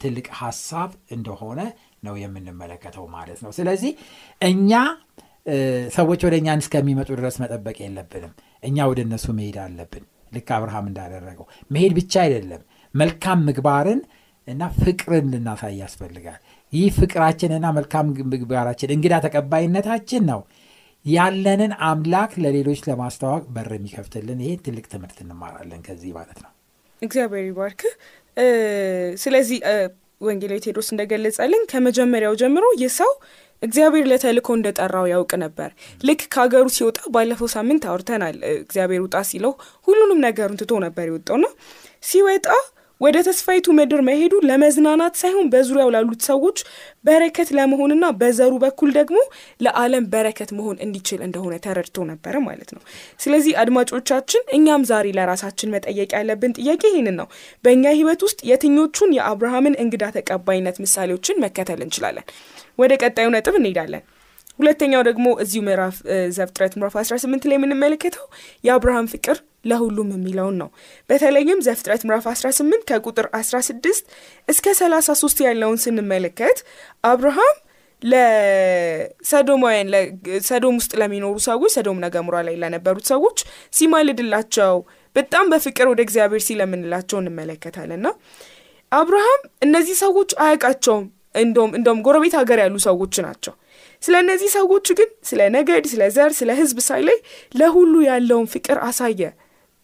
ትልቅ 0.02 0.26
ሀሳብ 0.40 0.90
እንደሆነ 1.16 1.60
ነው 2.02 2.14
የምንመለከተው 2.22 3.04
ማለት 3.16 3.38
ነው። 3.44 3.52
ስለዚህ 3.58 3.92
እኛ 4.42 4.72
ሰዎች 5.94 6.20
ወደ 6.26 6.34
እኛን 6.40 6.62
እስከሚመጡ 6.62 7.08
ድረስ 7.18 7.36
መጠበቅ 7.42 7.76
የለብንም። 7.82 8.32
እኛ 8.62 8.86
ወደ 8.90 9.00
እነሱ 9.06 9.26
መሄድ 9.38 9.56
አለብን። 9.64 10.04
ልክ 10.32 10.48
አብርሃም 10.56 10.86
እንዳደረገው 10.90 11.46
መሄድ 11.70 11.92
ብቻ 11.98 12.14
አይደለም 12.24 12.62
መልካም 12.94 13.40
ምግባርን 13.48 14.00
እና 14.48 14.62
ፍቅርን 14.78 15.26
ልናሳይ 15.32 15.74
ያስፈልጋል። 15.82 16.40
ይህ 16.72 16.88
ፍቅራችንና 16.96 17.66
መልካም 17.76 18.06
ምግባራችን 18.32 18.92
እንግዳ 18.96 19.14
ተቀባይነታችን 19.26 20.22
ነው 20.30 20.40
ያለንን 21.06 21.72
አምላክ 21.86 22.32
ለሌሎች 22.42 22.80
ለማስተዋወቅ 22.88 23.44
በር 23.54 23.70
የሚከፍትልን 23.74 24.38
ይሄ 24.44 24.52
ትልቅ 24.66 24.84
ትምህርት 24.92 25.18
እንማራለን 25.24 25.80
ከዚህ 25.86 26.12
ማለት 26.18 26.38
ነው። 26.44 26.50
እግዚአብሔር 27.02 27.44
ይባርክ። 27.48 27.82
ስለዚህ 29.18 29.58
ወንጌላዊ 30.20 30.58
ቴዎድሮስ 30.64 30.88
እንደገለጸልን 30.92 31.62
ከመጀመሪያው 31.70 32.34
ጀምሮ 32.42 32.64
ይህ 32.80 32.92
ሰው 32.98 33.10
እግዚአብሔር 33.62 34.06
ለተልኮ 34.10 34.48
እንደጠራው 34.56 35.06
ያውቅ 35.12 35.32
ነበር። 35.42 35.70
ልክ 36.00 36.22
ከሀገሩ 36.34 36.66
ሲወጣ 36.76 36.98
ባለፈው 37.14 37.48
ሳምንት 37.54 37.84
አውርተናል። 37.90 38.36
እግዚአብሔር 38.58 39.02
ውጣ 39.04 39.16
ሲለው 39.30 39.52
ሁሉንም 39.88 40.22
ነገሩን 40.26 40.58
ትቶ 40.62 40.72
ነበር 40.86 41.06
የወጣውና 41.10 41.46
ሲወጣ 42.02 42.48
ወደ 43.00 43.16
ተስፋይቱ 43.26 43.66
ምድር 43.76 44.00
መሄዱ 44.08 44.34
ለመዝናናት 44.48 45.14
ሳይሆን 45.20 45.46
በዙሪያው 45.52 45.88
ላሉት 45.94 46.20
ሰዎች 46.28 46.58
በረከት 47.04 47.48
ለመሆንና 47.56 48.04
በዘሩ 48.20 48.52
በኩል 48.62 48.90
ደግሞ 48.98 49.16
ለዓለም 49.60 50.04
በረከት 50.12 50.50
መሆን 50.58 50.80
እንዲችል 50.84 51.20
እንደሆነ 51.26 51.54
ተረድቶ 51.64 52.06
ነበረ 52.10 52.34
ማለት 52.46 52.70
ነው። 52.76 52.82
ስለዚህ 53.20 53.58
አድማጮቻችን፣ 53.62 54.44
እኛም 54.58 54.86
ዛሬ 54.90 55.06
ለራሳችን 55.18 55.74
መጠየቅ 55.74 56.10
ያለብን 56.18 56.56
ጥያቄ 56.58 56.82
ይህንን 56.90 57.18
ነው። 57.20 57.28
በእኛ 57.64 57.84
ሕይወት 57.96 58.22
ውስጥ 58.26 58.40
የትኞቹን 58.50 59.14
የአብርሃምን 59.18 59.78
እንግዳ 59.84 60.04
ተቀባይነት 60.16 60.78
ምሳሌዎችን 60.84 61.42
መከተል 61.44 61.80
እንችላለን? 61.86 62.26
ወደ 62.78 62.92
ቀጣዩ 63.02 63.26
ነጥብ 63.34 63.56
እንሄዳለን። 63.58 64.04
ሁለተኛው 64.58 65.02
ደግሞ 65.08 65.26
እዚሁ 65.42 65.60
ምዕራፍ 65.66 65.96
ዘፍጥረት 66.36 66.72
ምዕራፍ 66.78 66.94
18 67.00 67.48
ላይ 67.50 67.56
የምንመለከተው 67.58 68.26
የአብርሃም 68.64 69.06
ፍቅር 69.12 69.38
ለሁሉም 69.64 70.08
የሚለውን 70.14 70.56
ነው። 70.62 70.68
በተለይም 71.10 71.60
ዘፍጥረት 71.66 72.02
ምዕራፍ 72.08 72.26
18 72.32 72.84
ከቁጥር 72.90 73.26
16 73.38 74.02
እስከ 74.48 74.74
33 74.80 75.44
ያለውን 75.46 75.78
ስንመለከት 75.84 76.58
አብርሃም 77.04 77.56
ለሰዶማውያን 78.02 79.90
ሰዶም 80.48 80.74
ውስጥ 80.80 80.92
ለሚኖሩ 81.00 81.34
ሰዎች 81.46 81.72
ሰዶምና 81.76 82.06
ገሞራ 82.16 82.36
ላይ 82.48 82.56
ለነበሩት 82.62 83.06
ሰዎች 83.12 83.38
ሲማልድላቸው 83.72 84.74
በጣም 85.16 85.44
በፍቅር 85.52 85.86
ወደ 85.92 86.00
እግዚአብሔር 86.06 86.42
ሲለምንላቸው 86.46 87.18
እንመለከታለንና 87.22 88.08
አብርሃም 88.92 89.42
እነዚህ 89.62 89.96
ሰዎች 90.04 90.30
አያውቃቸውም። 90.44 91.04
እንደውም 91.74 92.00
ጎረቤት 92.06 92.34
ሀገር 92.40 92.58
ያሉ 92.62 92.76
ሰዎች 92.86 93.14
ናቸው። 93.24 93.54
ስለ 94.04 94.14
እነዚህ 94.22 94.50
ሰዎች 94.56 94.86
ግን 94.98 95.10
ስለ 95.28 95.40
ነገድ፣ 95.54 95.84
ስለ 95.92 96.02
ዘር፣ 96.16 96.32
ስለ 96.38 96.50
ሕዝብ 96.58 96.78
ሳይለይ 96.86 97.18
ለሁሉ 97.54 97.94
ያለውን 98.08 98.48
ፍቅር 98.54 98.78
አሳየ። 98.86 99.22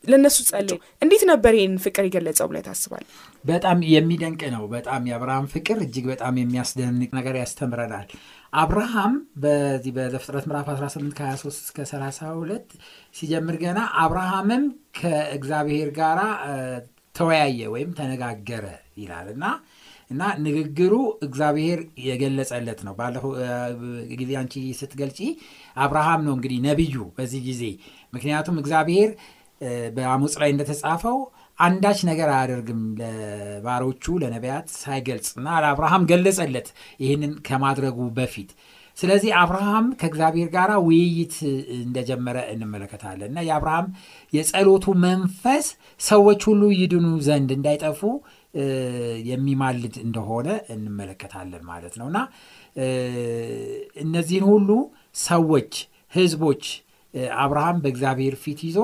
ለእነሱ 0.04 0.36
ጸልዩ። 0.48 0.74
እንዴት 1.02 1.22
ነበር 1.30 1.52
ይህን 1.56 1.74
ፍቅር 1.82 2.04
የገለጸው 2.06 2.46
ብለህ 2.50 2.62
ታስባለህ? 2.66 3.08
በጣም 3.44 3.78
የሚደንቅ 3.90 4.42
ነው። 4.54 4.62
በጣም 4.72 5.02
የአብርሃም 5.08 5.46
ፍቅር 5.52 5.78
እጅግ 5.84 6.06
በጣም 6.12 6.34
የሚያስደንቅ 6.40 7.10
ነገር 7.18 7.34
ያስተምረናል። 7.40 8.06
አብርሃም 8.52 9.12
በዚህ 9.42 9.92
በዘፍጥረት 9.96 10.46
ምዕራፍ 10.48 10.68
18 10.74 11.12
ከ23 11.18 11.60
እስከ 11.66 11.78
32 11.90 12.72
ሲጀምር 13.14 13.58
ገና 13.62 13.80
አብርሃምም 14.02 14.64
ከእግዚአብሔር 15.00 15.90
ጋር 16.00 16.20
ተወያየ 17.14 17.60
ወይም 17.72 17.92
ተነጋገረ 17.96 18.66
ይላል 18.98 19.28
እና 19.34 19.44
እና 20.10 20.22
ንግግሩ 20.44 20.94
እግዚአብሔር 21.26 21.78
የገለጸለት 22.06 22.80
ነው። 22.86 22.94
ባለፈው 22.98 23.32
ጊዜ 24.20 24.30
አንቺ 24.40 24.54
ስትገልጪ 24.78 25.20
አብርሃም 25.76 26.22
ነው 26.26 26.34
እንግዲህ 26.36 26.58
ነቢዩ 26.66 26.96
በዚህ 27.18 27.42
ጊዜ 27.48 27.62
ምክንያቱም 28.12 28.58
እግዚአብሔር 28.62 29.10
በአሞጽ 29.96 30.34
ላይ 30.42 30.50
እንደተጻፈው 30.52 31.18
አንዳች 31.58 31.98
ነገር 32.08 32.28
አያደርግም 32.34 32.82
ለባሮቹ 33.00 34.04
ለነቢያት 34.22 34.68
ሳይገልጽ 34.78 35.28
እና 35.38 35.48
ለአብርሃም 35.62 36.06
ገለጸለት 36.10 36.68
ይህንን 37.02 37.32
ከማድረጉ 37.48 37.98
በፊት 38.16 38.50
ስለዚህ 38.96 39.30
አብርሃም 39.40 39.86
ከእግዚአብሔር 40.00 40.48
ጋር 40.54 40.70
ውይይት 40.86 41.34
እንደጀመረ 41.78 42.38
እንመለከታለን 42.52 43.28
እና 43.30 43.44
የአብርሃም 43.46 43.86
የጸሎቱ 44.32 44.94
መንፈስ 45.04 45.66
ሰዎች 46.00 46.42
ሁሉ 46.50 46.62
ይድኑ 46.78 47.06
ዘንድ 47.26 47.50
እንዳይጠፉ 47.56 48.00
የሚማልድ 49.28 49.97
እንደሆነ 50.04 50.49
እንመለከታለን 50.75 51.62
ማለት 51.71 51.95
ነው 52.00 52.07
እና 52.11 52.19
እነዚህን 54.02 54.47
ሁሉ 54.50 54.71
ሰዎች 55.25 55.73
ህዝቦች 56.14 56.64
አብርሃም 57.42 57.78
በእግዚአብሔር 57.85 58.35
ፊት 58.42 58.61
ይዞ 58.66 58.78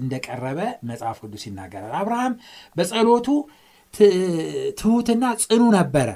እንደቀረበ 0.00 0.58
መጽሐፍ 0.88 1.18
ቅዱስ 1.24 1.44
ይናገራል። 1.48 1.92
አብርሃም 2.00 2.32
በጸሎቱ 2.76 3.28
ትሁትና 4.80 5.24
ጽኑ 5.44 5.62
ነበረ 5.76 6.10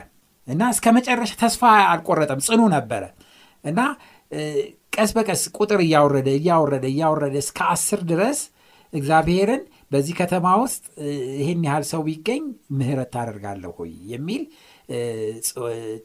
እና 0.48 0.62
እስከ 0.74 0.86
መጨረሻ 0.96 1.32
ተስፋ 1.42 1.62
አልቆረጠም፣ 1.92 2.40
ጽኑ 2.46 2.62
ነበረ 2.74 3.04
እና 3.64 3.80
ቀስ 4.92 5.10
በቀስ 5.16 5.42
ቁጥር 5.56 5.80
እያወረደ 5.84 6.28
እያወረደ 6.38 6.84
እያወረደ 6.92 7.36
እስከ 7.44 7.58
አስር 7.74 8.00
ድረስ 8.10 8.40
እግዚአብሔርን 8.92 9.62
በዚህ 9.90 10.14
ከተማ 10.20 10.46
ውስጥ 10.62 10.84
ይህን 11.38 11.62
ያህል 11.66 11.84
ሰው 11.90 12.00
ቢገኝ 12.06 12.44
ምሕረት 12.78 13.10
ታደርጋለሁ 13.14 13.72
ሆይ 13.78 13.92
የሚል 14.12 14.42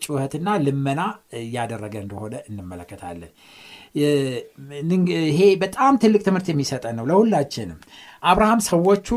ጩኸትና 0.03 0.49
ልመና 0.65 1.01
እያደረገ 1.41 1.95
እንደሆነ 2.03 2.35
እንመለከታለን። 2.49 3.31
ይሄ 5.29 5.41
በጣም 5.63 5.93
ትልቅ 6.03 6.21
ትምህርት 6.27 6.47
የሚሰጠን 6.51 6.95
ነው 6.99 7.07
ለሁላችንም። 7.11 7.79
አብርሃም 8.23 8.61
ሰዎቹ 8.69 9.07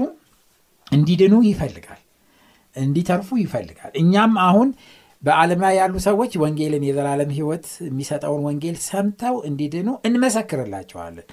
እንዲድኑ 0.92 1.34
ይፈልጋል፣ 1.48 2.00
እንዲተርፉ 2.76 3.28
ይፈልጋል። 3.42 3.92
እኛም 4.02 4.34
አሁን 4.46 4.68
በዓለም 5.22 5.60
ላይ 5.64 5.74
ያሉ 5.78 5.94
ሰዎች 6.06 6.32
ወንጌልን 6.42 6.84
የዘላለም 6.86 7.30
ሕይወት 7.36 7.66
የሚሰጠውን 7.86 8.40
ወንጌል 8.48 8.76
ሰምተው 8.86 9.34
እንዲድኑ 9.48 9.88
እንመሰክርላቸዋለን። 10.08 11.26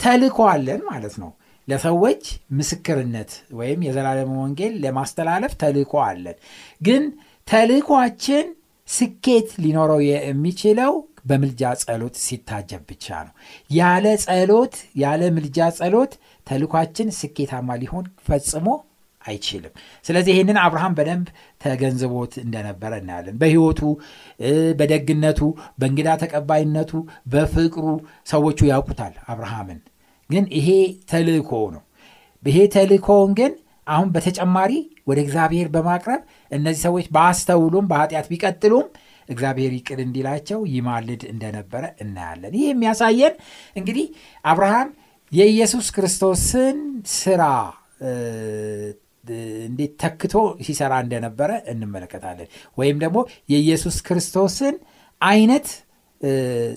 ተልኮ 0.00 0.38
አለን 0.52 0.80
ማለት 0.90 1.14
ነው። 1.22 1.30
ለሰዎች 1.68 2.22
ምስክርነት 2.58 3.30
ወይም 3.58 3.80
የዘላለም 3.86 4.30
ወንጌል 4.38 4.74
ለማስተላለፍ 4.84 5.52
ተልኮ 5.62 5.92
አለን። 6.06 6.36
ግን 6.80 7.02
ተልኳችን 7.48 8.46
ስኬት 8.88 9.48
ሊኖረው 9.62 10.00
የሚችለው 10.06 10.92
በምልጃ 11.28 11.62
ጸሎት 11.82 12.16
ሲታጀብ 12.24 12.82
ብቻ 12.90 13.06
ነው። 13.26 13.32
ያለ 13.70 14.06
ጸሎት፣ 14.24 14.74
ያለ 15.02 15.22
ምልጃ 15.36 15.58
ጸሎት 15.78 16.12
ተልኳችን 16.46 17.08
ስኬታማ 17.18 17.76
ሊሆን 17.82 18.06
ፈጽሞ 18.28 18.66
አይችልም። 19.22 19.72
ስለዚህ 20.04 20.32
ይህንን 20.34 20.58
አብርሃም 20.62 20.96
በደንብ 20.98 21.26
ተገንዝቦት 21.60 22.34
እንደነበረ 22.44 22.92
እናያለን። 23.02 23.36
በሕይወቱ፣ 23.40 23.80
በደግነቱ፣ 24.78 25.40
በእንግዳ 25.80 26.08
ተቀባይነቱ፣ 26.22 26.92
በፍቅሩ 27.32 27.86
ሰዎቹ 28.26 28.58
ያውቁታል 28.72 29.14
አብርሃምን። 29.28 29.80
ግን 30.30 30.44
ይሄ 30.56 30.68
ተልእኮ 31.10 31.50
ነው። 31.74 31.82
ይሄ 32.42 32.58
ተልእኮውን 32.74 33.32
ግን 33.38 33.52
አሁን 33.86 34.08
በተጨማሪ 34.14 34.72
ወደ 35.08 35.18
እግዚአብሔር 35.24 35.68
በማቅረብ 35.74 36.20
እነዚህ 36.50 36.80
ሰዎች 36.86 37.06
በአስተውሉም 37.14 37.86
በኃጢአት 37.90 38.26
ቢቀጥሉም 38.32 38.86
እግዚአብሔር 39.28 39.72
ይቅር 39.76 39.98
እንዲላቸው 40.04 40.60
ይማልድ 40.72 41.22
እንደነበረ 41.32 41.84
እናያለን። 42.00 42.52
ይህ 42.58 42.66
የሚያሳየን 42.70 43.34
እንግዲህ 43.76 44.06
አብርሃም 44.44 44.90
የኢየሱስ 45.32 45.86
ክርስቶስን 45.96 46.78
ስራ 47.16 47.42
እንዴት 49.66 49.92
ተክቶ 50.02 50.34
ሲሰራ 50.66 50.94
እንደነበረ 51.04 51.50
እንመለከታለን። 51.72 52.48
ወይም 52.78 52.96
ደግሞ 53.02 53.18
የኢየሱስ 53.52 53.96
ክርስቶስን 54.06 54.76
አይነት 55.20 55.66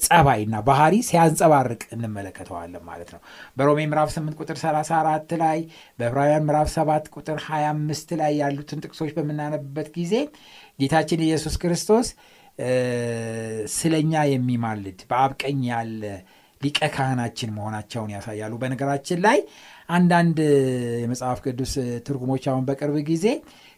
ጸባይና 0.06 0.56
ባህሪ 0.68 0.96
ሲያንጸባርቅ 1.08 1.82
እንመለከተዋለን 1.96 2.84
ማለት 2.90 3.10
ነው። 3.16 3.22
በሮሜ 3.58 3.80
ምዕራፍ 3.92 4.10
8 4.16 4.42
ቁጥር 4.42 4.58
34 4.62 5.34
ላይ 5.42 5.60
በዕብራውያን 6.00 6.46
ምዕራፍ 6.48 6.70
7 6.76 7.10
ቁጥር 7.16 7.40
25 7.48 8.14
ላይ 8.22 8.34
ያሉትን 8.42 8.84
ጥቅሶች 8.86 9.12
በምናነብበት 9.18 9.90
ጊዜ 9.98 10.14
ጌታችን 10.80 11.26
ኢየሱስ 11.28 11.56
ክርስቶስ 11.64 12.10
ስለኛ 13.76 14.14
የሚማልድ 14.32 15.00
በአብ 15.10 15.32
ቀኝ 15.42 15.60
ያለ 15.72 16.04
ሊቀ 16.62 16.80
ካህናችን 16.96 17.54
መሆናቸውን 17.56 18.12
ያሳያሉ። 18.16 18.54
በነገራችን 18.62 19.20
ላይ 19.26 19.40
አንዳንድ 19.90 20.38
የመጽሐፍ 21.04 21.40
ቅዱስ 21.46 21.72
ትርጉሞች 22.08 22.44
አሁን 22.52 22.66
በቅርብ 22.68 22.98
ጊዜ 23.10 23.26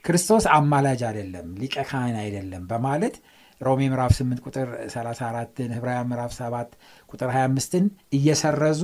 ክርስቶስ 0.05 0.45
አማላጅ 0.55 1.01
አይደለም፣ 1.09 1.47
ሊቀ 1.61 1.75
ካህን 1.89 2.17
አይደለም 2.23 2.63
በማለት 2.71 3.15
ሮሜ 3.61 3.81
ምዕራፍ 3.91 4.11
8 4.15 4.39
ቁጥር 4.45 4.67
34ን 4.93 5.71
ዕብራውያን 5.77 6.07
ምዕራፍ 6.11 6.31
7 6.37 6.71
ቁጥር 7.09 7.29
25ን 7.35 7.85
እየሰረዙ 8.17 8.81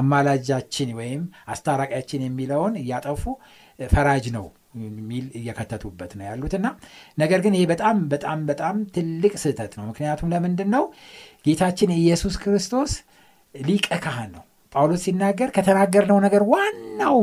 አማላጃችን 0.00 0.90
ወይም 0.98 1.22
አስታራቂያችን 1.52 2.24
የሚለውን 2.26 2.74
እያጠፉ 2.82 3.22
ፈራጅ 3.78 4.26
ነው 4.36 4.46
የሚል 4.80 5.26
እየከተቱበት 5.38 6.12
ነው 6.18 6.24
ያሉትና 6.28 6.66
ነገር 7.18 7.40
ግን 7.44 7.54
ይሄ 7.56 7.64
በጣም 7.72 7.96
በጣም 8.12 8.40
በጣም 8.50 8.76
ትልቅ 8.96 9.32
ስህተት 9.42 9.72
ነው። 9.78 9.84
ምክንያቱም 9.90 10.32
ለምንድን 10.34 10.70
ነው 10.76 10.84
ጌታችን 11.46 11.96
ኢየሱስ 11.98 12.36
ክርስቶስ 12.42 12.92
ሊቀ 13.54 13.88
ካህን 14.04 14.30
ነው። 14.36 14.44
ጳውሎስ 14.72 15.02
ሲናገር 15.06 15.48
ከተናገርነው 15.56 16.18
ነገር 16.26 16.42
ዋናው 16.52 17.18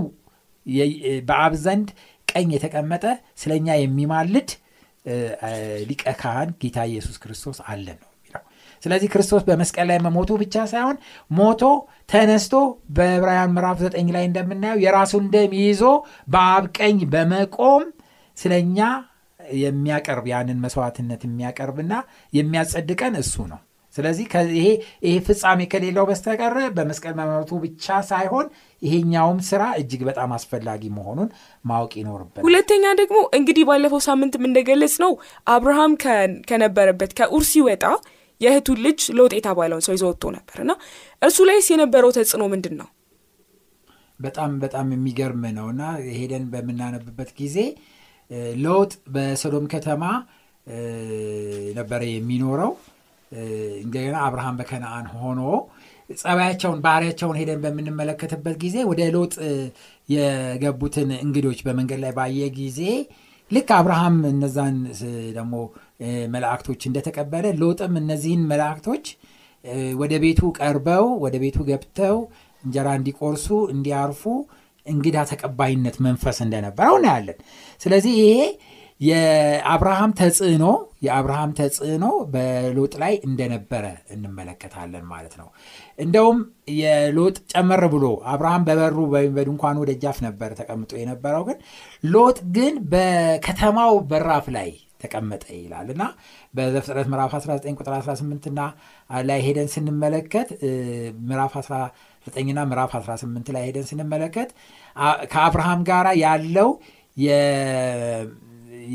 በአብ 1.28 1.54
ዘንድ 1.66 1.90
ቀኝ 2.28 2.48
የተቀመጠ 2.56 3.04
ስለኛ 3.42 3.68
የሚማልድ 3.78 4.50
ሊቀ 5.90 6.04
ካህን 6.22 6.52
ጌታ 6.62 6.78
ኢየሱስ 6.92 7.18
ክርስቶስ 7.24 7.58
አለን 7.68 7.98
ነው 7.98 8.10
ስለዚህ 8.84 9.10
ክርስቶስ 9.14 9.44
በመስቀል 9.48 9.88
ላይ 9.90 9.98
መሞቱ 10.06 10.32
ብቻ 10.42 10.56
ሳይሆን 10.72 10.98
ሞቶ 11.32 11.62
ተነስቶ 12.10 12.54
በዕብራውያን 12.96 13.54
ምዕራፍ 13.56 13.78
ዘጠኝ 13.84 14.08
ላይ 14.16 14.24
እንደምናየው 14.30 14.82
የራሱን 14.84 15.26
ደም 15.34 15.54
ይዞ 15.62 15.84
በአብ 16.28 16.66
ቀኝ 16.80 16.98
በመቆም 17.14 17.86
ስለኛ 18.38 18.80
የሚያቀርብ 19.60 20.26
ያንን 20.32 20.60
መስዋዕትነት 20.64 21.22
የሚያቀርብና 21.28 21.94
የሚያጸድቀን 22.34 23.16
እሱ 23.22 23.36
ነው። 23.52 23.60
ስለዚህ 23.96 24.26
ይሄ 24.56 24.68
ይሄ 25.06 25.14
ፍጻሜ 25.28 25.62
ከሌለው 25.72 26.06
በስተቀረ 26.10 26.58
በመስቀል 26.78 27.14
መሞቱ 27.20 27.52
ብቻ 27.64 27.86
ሳይሆን 28.10 28.48
ይሄኛውም 28.82 29.40
ስራ 29.50 29.64
እጅግ 29.80 30.02
በጣም 30.10 30.32
አስፈላጊ 30.38 30.84
መሆኑን 30.98 31.30
ማወቅ 31.66 31.94
ይኖርብናል። 32.02 32.46
ሁለተኛ 32.48 32.86
ደግሞ 33.02 33.18
እንግዲህ 33.40 33.66
ባለፈው 33.70 34.02
ሳምንት 34.08 34.36
እንደገለጽ 34.42 34.96
ነው 35.04 35.14
አብርሃም 35.48 35.94
ከነበረበት 36.50 37.14
ከኡር 37.20 37.46
ሲወጣ 37.52 37.86
የእህቱን 38.42 38.80
ልጅ 38.86 39.02
ሎጥ 39.18 39.32
የተባለውን 39.38 39.84
ሰው 39.86 39.94
ይዞ 39.96 40.06
ወጥቶ 40.10 40.32
ነበር 40.36 40.58
እና 40.64 40.72
እርሱ 41.22 41.38
ላይስ 41.50 41.68
የነበረው 41.74 42.12
ተጽዕኖ 42.18 42.44
ምንድን 42.54 42.76
ነው? 42.82 42.88
በጣም 44.20 44.52
በጣም 44.64 44.88
የሚገርም 44.96 45.44
ነው 45.58 45.68
እና 45.74 45.84
ሄደን 46.18 46.44
በምናነብበት 46.52 47.30
ጊዜ 47.40 47.58
ሎጥ 48.66 48.92
በሶዶም 49.14 49.66
ከተማ 49.74 50.04
ነበረ 51.76 52.02
የሚኖረው። 52.10 52.72
እንደገና 53.84 54.16
አብርሃም 54.26 54.58
በከነአን 54.60 55.08
ሆኖ 55.16 55.42
ጸባያቸውን 56.10 56.80
ባህሪያቸውን 56.86 57.38
ሄደን 57.40 57.62
በምንመለከትበት 57.64 58.58
ጊዜ 58.64 58.76
ወደ 58.90 59.02
ሎጥ 59.16 59.34
የገቡትን 60.10 61.10
እንግዶች 61.20 61.62
በመንገድ 61.68 62.00
ላይ 62.04 62.12
ባየ 62.18 62.50
ጊዜ 62.58 62.80
ልክ 63.52 63.70
አብርሃም 63.78 64.18
እነዛን 64.30 64.78
ደግሞ 65.38 65.56
መላእክቶች 66.34 66.82
እንደተቀበለ 66.90 67.46
ሎጥም 67.62 67.96
እነዚህን 68.02 68.44
መላእክቶች 68.52 69.06
ወደ 70.02 70.14
ቤቱ 70.24 70.42
ቀርበው 70.58 71.06
ወደ 71.24 71.36
ቤቱ 71.44 71.58
ገብተው 71.70 72.18
እንጀራ 72.64 72.88
እንዲቆርሱ 73.00 73.48
እንዲያርፉ 73.74 74.24
እንግዳ 74.86 75.18
ተቀባይነት 75.30 75.96
መንፈስ 76.06 76.38
እንደነበረው 76.46 76.96
እናያለን። 77.00 77.38
ስለዚህ 77.82 78.14
ይሄ 78.22 78.34
የአብርሃም 79.02 80.12
ተጽዕኖ 80.20 80.66
የአብርሃም 81.06 81.52
ተጽዕኖ 81.58 82.06
በሎጥ 82.34 82.94
ላይ 83.02 83.14
እንደነበረ 83.28 83.86
እንመለከታለን 84.14 85.04
ማለት 85.10 85.34
ነው። 85.42 85.48
እንደውም 86.00 86.38
የሎጥ 86.78 87.36
ጨመር 87.54 87.84
ብሎ 87.94 88.06
አብርሃም 88.34 88.66
በበሩ 88.68 88.98
በድንኳኑ 89.36 89.78
ደጃፍ 89.92 90.20
ነበር 90.28 90.52
ተቀምጦ 90.60 90.92
የነበረው፣ 91.02 91.44
ግን 91.50 91.60
ሎጥ 92.08 92.38
ግን 92.58 92.76
በከተማው 92.94 93.94
በራፍ 94.12 94.48
ላይ 94.58 94.72
ተቀመጠ 95.02 95.46
ይላል 95.58 95.88
እና 95.94 96.04
በዘፍጥረት 96.54 97.08
ምዕራፍ 97.12 97.32
19 97.38 97.80
ቁጥር 97.80 97.94
18 97.98 98.48
ና 98.58 98.62
ላይ 99.28 99.40
ሄደን 99.48 99.70
ስንመለከት 99.74 100.50
ምዕራፍ 101.28 101.54
19ና 101.62 102.60
ምዕራፍ 102.70 102.94
18 103.00 103.52
ላይ 103.56 103.64
ሄደን 103.68 103.88
ስንመለከት 103.92 104.50
ከአብርሃም 105.34 105.82
ጋር 105.90 106.08
ያለው 106.24 106.70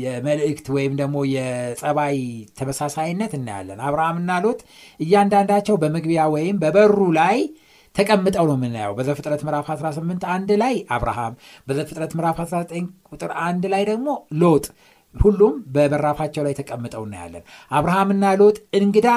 የመልእክት 0.01 0.67
ወይም 0.75 0.93
ደግሞ 0.99 1.17
የጸባይ 1.33 2.17
ተመሳሳይነት 2.59 3.33
እናያለን። 3.37 3.81
አብርሃምና 3.87 4.39
ሎጥ 4.45 4.59
እያንዳንዳቸው 4.99 5.77
በመግቢያ 5.81 6.23
ወይም 6.35 6.57
በበሩ 6.63 6.99
ላይ 7.19 7.37
ተቀምጠው 7.95 8.45
ነው 8.49 8.55
የምናየው። 8.57 8.93
በዘፍጥረት 8.97 9.41
ምዕራፍ 9.45 9.67
18 9.73 10.25
አንድ 10.35 10.51
ላይ 10.61 10.75
አብርሃም፣ 10.95 11.33
በዘፍጥረት 11.67 12.13
ምዕራፍ 12.17 12.37
19 12.43 12.85
ቁጥር 13.11 13.31
አንድ 13.45 13.63
ላይ 13.73 13.83
ደግሞ 13.89 14.07
ሎጥ 14.41 14.65
ሁሉም 15.15 15.55
በበራፋቸው 15.73 16.43
ላይ 16.45 16.53
ተቀምጠው 16.59 17.03
እናያለን። 17.07 17.43
አብርሃምና 17.71 18.25
ሎጥ 18.41 18.57
እንግዳ 18.79 19.07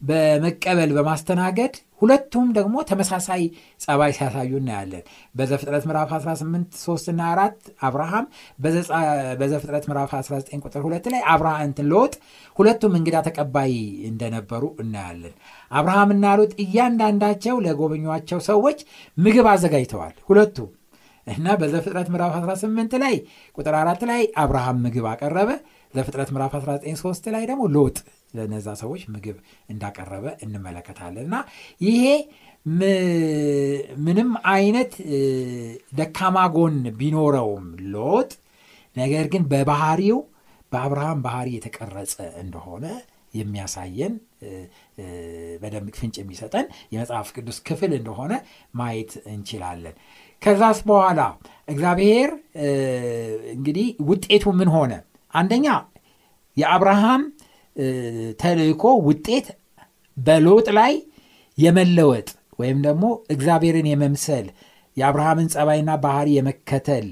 በመቀበል 0.00 0.90
በማስተናገድ 0.96 1.74
ሁለቱም 2.02 2.46
ደግሞ 2.56 2.76
ተመሳሳይ 2.88 3.42
ጸባይ 3.80 4.12
ሲያሳዩ 4.16 4.52
እናያለን። 4.60 5.02
በዘፍጥረት 5.34 5.84
ምዕራፍ 5.88 6.10
18 6.18 6.78
3ና 6.84 7.20
4 7.32 7.56
አብርሃም፣ 7.88 8.26
በዘፍጥረት 9.40 9.84
ምዕራፍ 9.90 10.12
19 10.18 10.64
ቁጥር 10.64 10.82
2 10.86 11.10
ላይ 11.14 11.22
አብርሃም 11.32 11.58
ሎጥ 11.92 12.12
ሁለቱም 12.56 12.94
እንግዳ 12.98 13.16
ተቀባይ 13.28 13.74
እንደነበሩ 14.10 14.62
እናያለን። 14.84 15.34
አብርሃምና 15.70 16.34
ሎጥ 16.40 16.52
እያንዳንዳቸው 16.64 17.58
ለጎበኟቸው 17.66 18.40
ሰዎች 18.50 18.78
ምግብ 19.16 19.48
አዘጋጅተዋል 19.52 20.14
ሁለቱም 20.30 20.70
እና 21.26 21.56
በዘፍጥረት 21.60 22.08
ምዕራፍ 22.12 22.32
18 22.38 22.96
ላይ 23.02 23.14
ቁጥር 23.58 23.74
አራት 23.80 24.02
ላይ 24.10 24.22
አብርሃም 24.42 24.80
ምግብ 24.84 25.06
አቀረበ። 25.12 25.50
ዘፍጥረት 25.94 26.30
ምዕራፍ 26.34 26.52
19 26.58 26.98
3 27.02 27.30
ላይ 27.34 27.44
ደግሞ 27.50 27.62
ሎጥ 27.76 27.96
ለነዛ 28.34 28.68
ሰዎች 28.80 29.02
ምግብ 29.12 29.36
እንዳቀረበ 29.68 30.26
እንመለከታለን። 30.44 31.24
እና 31.26 31.36
ይሄ 31.80 32.04
ምንም 34.06 34.30
አይነት 34.52 34.92
ደካማ 35.98 36.38
ጎን 36.56 36.76
ቢኖረውም 36.98 37.64
ሎጥ 37.94 38.30
ነገር 38.96 39.24
ግን 39.32 39.42
በባህሪው 39.52 40.18
በአብርሃም 40.72 41.22
ባህሪ 41.24 41.48
የተቀረጸ 41.56 42.14
እንደሆነ 42.42 42.84
የሚያሳየን 43.34 44.14
በደንብ 45.62 45.88
ፍንጭ 45.98 46.16
የሚሰጠን 46.20 46.66
የመጽሐፍ 46.92 47.28
ቅዱስ 47.36 47.58
ክፍል 47.66 47.92
እንደሆነ 47.98 48.32
ማየት 48.74 49.12
እንችላለን። 49.32 49.94
ከዛስ 50.42 50.78
በኋላ 50.88 51.20
እግዚአብሔር 51.68 52.30
እንግዲህ 53.54 53.88
ውጤቱ 54.08 54.44
ምን 54.60 54.70
ሆነ? 54.76 54.92
አንደኛ 55.32 55.66
የአብርሃም 56.56 57.22
ተልእኮ 58.40 58.84
ውጤት 59.06 59.46
በሎጥ 60.16 60.68
ላይ 60.78 60.92
የመለወጥ 61.58 62.28
ወይም 62.58 62.78
ደግሞ 62.86 63.04
እግዚአብሔርን 63.34 63.88
የመምሰል 63.90 64.46
የአብርሃምን 64.96 65.48
ጸባይና 65.54 65.90
ባህሪ 66.02 66.28
የመከተል 66.36 67.06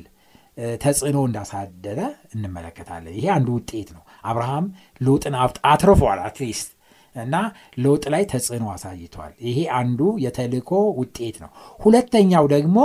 ተጽዕኖ 0.82 1.18
እንዳሳደረ 1.26 2.00
እንመለከታለን። 2.34 3.14
ይሄ 3.18 3.26
አንዱ 3.34 3.48
ውጤት 3.58 3.88
ነው። 3.96 4.02
አብርሃም 4.24 4.64
ሎጥን 5.00 5.34
አትርፏል 5.70 6.20
at 6.24 6.38
least 6.38 6.70
እና 7.16 7.36
ሎጥ 7.84 8.04
ላይ 8.14 8.22
ተጽዕኖ 8.32 8.64
አሳይቷል። 8.72 9.32
ይሄ 9.46 9.58
አንዱ 9.78 10.00
የተልእኮ 10.24 10.70
ውጤት 10.98 11.36
ነው። 11.44 11.50
ሁለተኛው 11.80 12.44
ደግሞ 12.54 12.76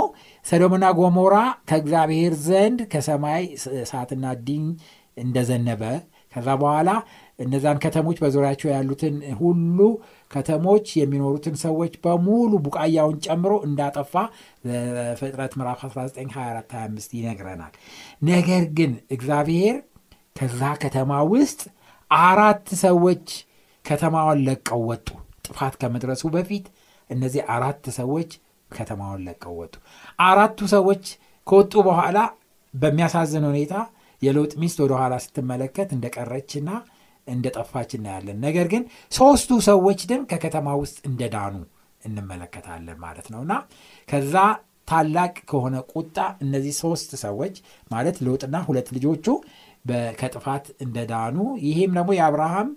ሰዶምና 0.44 0.86
ጎሞራ 0.98 1.36
ከእግዚአብሔር 1.70 2.34
ዘንድ 2.46 2.80
ከሰማይ 2.92 3.42
እሳትና 3.82 4.24
ዲን 4.46 4.64
እንደዘነበ 5.16 5.82
ከዛ 6.32 6.48
በኋላ 6.62 6.90
እነዛን 7.38 7.78
ከተሞች 7.82 8.18
በዙሪያቸው 8.22 8.68
ያሉትን 8.72 9.14
ሁሉ 9.38 9.78
ከተሞች 10.30 10.86
የሚኖሩትን 10.98 11.56
ሰዎች 11.62 11.94
በሙሉ 12.04 12.52
ቡቃያውን 12.66 13.16
ጨምሮ 13.26 13.52
እንዳጠፋ 13.66 14.12
ፍጥረት 15.20 15.52
ምዕራፍ 15.58 15.80
192425 15.88 17.16
ይነግረናል። 17.18 17.72
ነገር 18.30 18.64
ግን 18.78 18.92
እግዚአብሔር 19.16 19.76
ከዛ 20.36 20.62
ከተማ 20.84 21.12
ውስጥ 21.32 21.60
አራት 22.10 22.68
ሰዎች 22.84 23.26
ከተማዋን 23.84 24.40
ለቀው 24.46 24.82
ወጡ። 24.90 25.08
ጥፋት 25.46 25.74
ከመድረሱ 25.80 26.24
በፊት 26.34 26.66
እነዚህ 27.10 27.42
አራት 27.54 27.84
ሰዎች 27.98 28.30
ከተማውን 28.70 29.22
ለቀው 29.26 29.54
ወጡ። 29.60 29.74
አራቱ 30.24 30.58
ሰዎች 30.74 31.04
ከወጡ 31.46 31.72
በኋላ 31.88 32.18
በሚያሳዝን 32.74 33.44
ሁኔታ 33.50 33.74
የሎጥ 34.22 34.52
ሚስት 34.62 34.78
ወደኋላ 34.84 35.14
ስትመለከት 35.24 35.88
እንደቀረችና 35.96 36.68
እንደጠፋች 37.26 37.90
እናያለን። 37.98 38.38
ነገር 38.46 38.66
ግን 38.72 38.82
ሶስቱ 39.12 39.50
ሰዎች 39.68 40.00
ግን 40.10 40.20
ከከተማ 40.30 40.68
ውስጥ 40.82 40.98
እንደዳኑ 41.08 41.54
እንመለከታለን 42.02 42.98
ማለት 43.04 43.26
ነው 43.34 43.40
እና 43.44 43.52
ከዛ 44.08 44.34
ታላቅ 44.88 45.34
ከሆነ 45.50 45.76
ቁጣ 45.92 46.16
እነዚህ 46.44 46.74
ሶስት 46.82 47.10
ሰዎች 47.22 47.54
ማለት 47.90 48.16
ሎጥና 48.26 48.56
ሁለት 48.66 48.88
ልጆቹ 48.96 49.26
ከጥፋት 50.20 50.66
እንደዳኑ 50.84 51.36
ይሄም 51.68 51.92
ደግሞ 51.96 52.10
የአብርሃም 52.16 52.68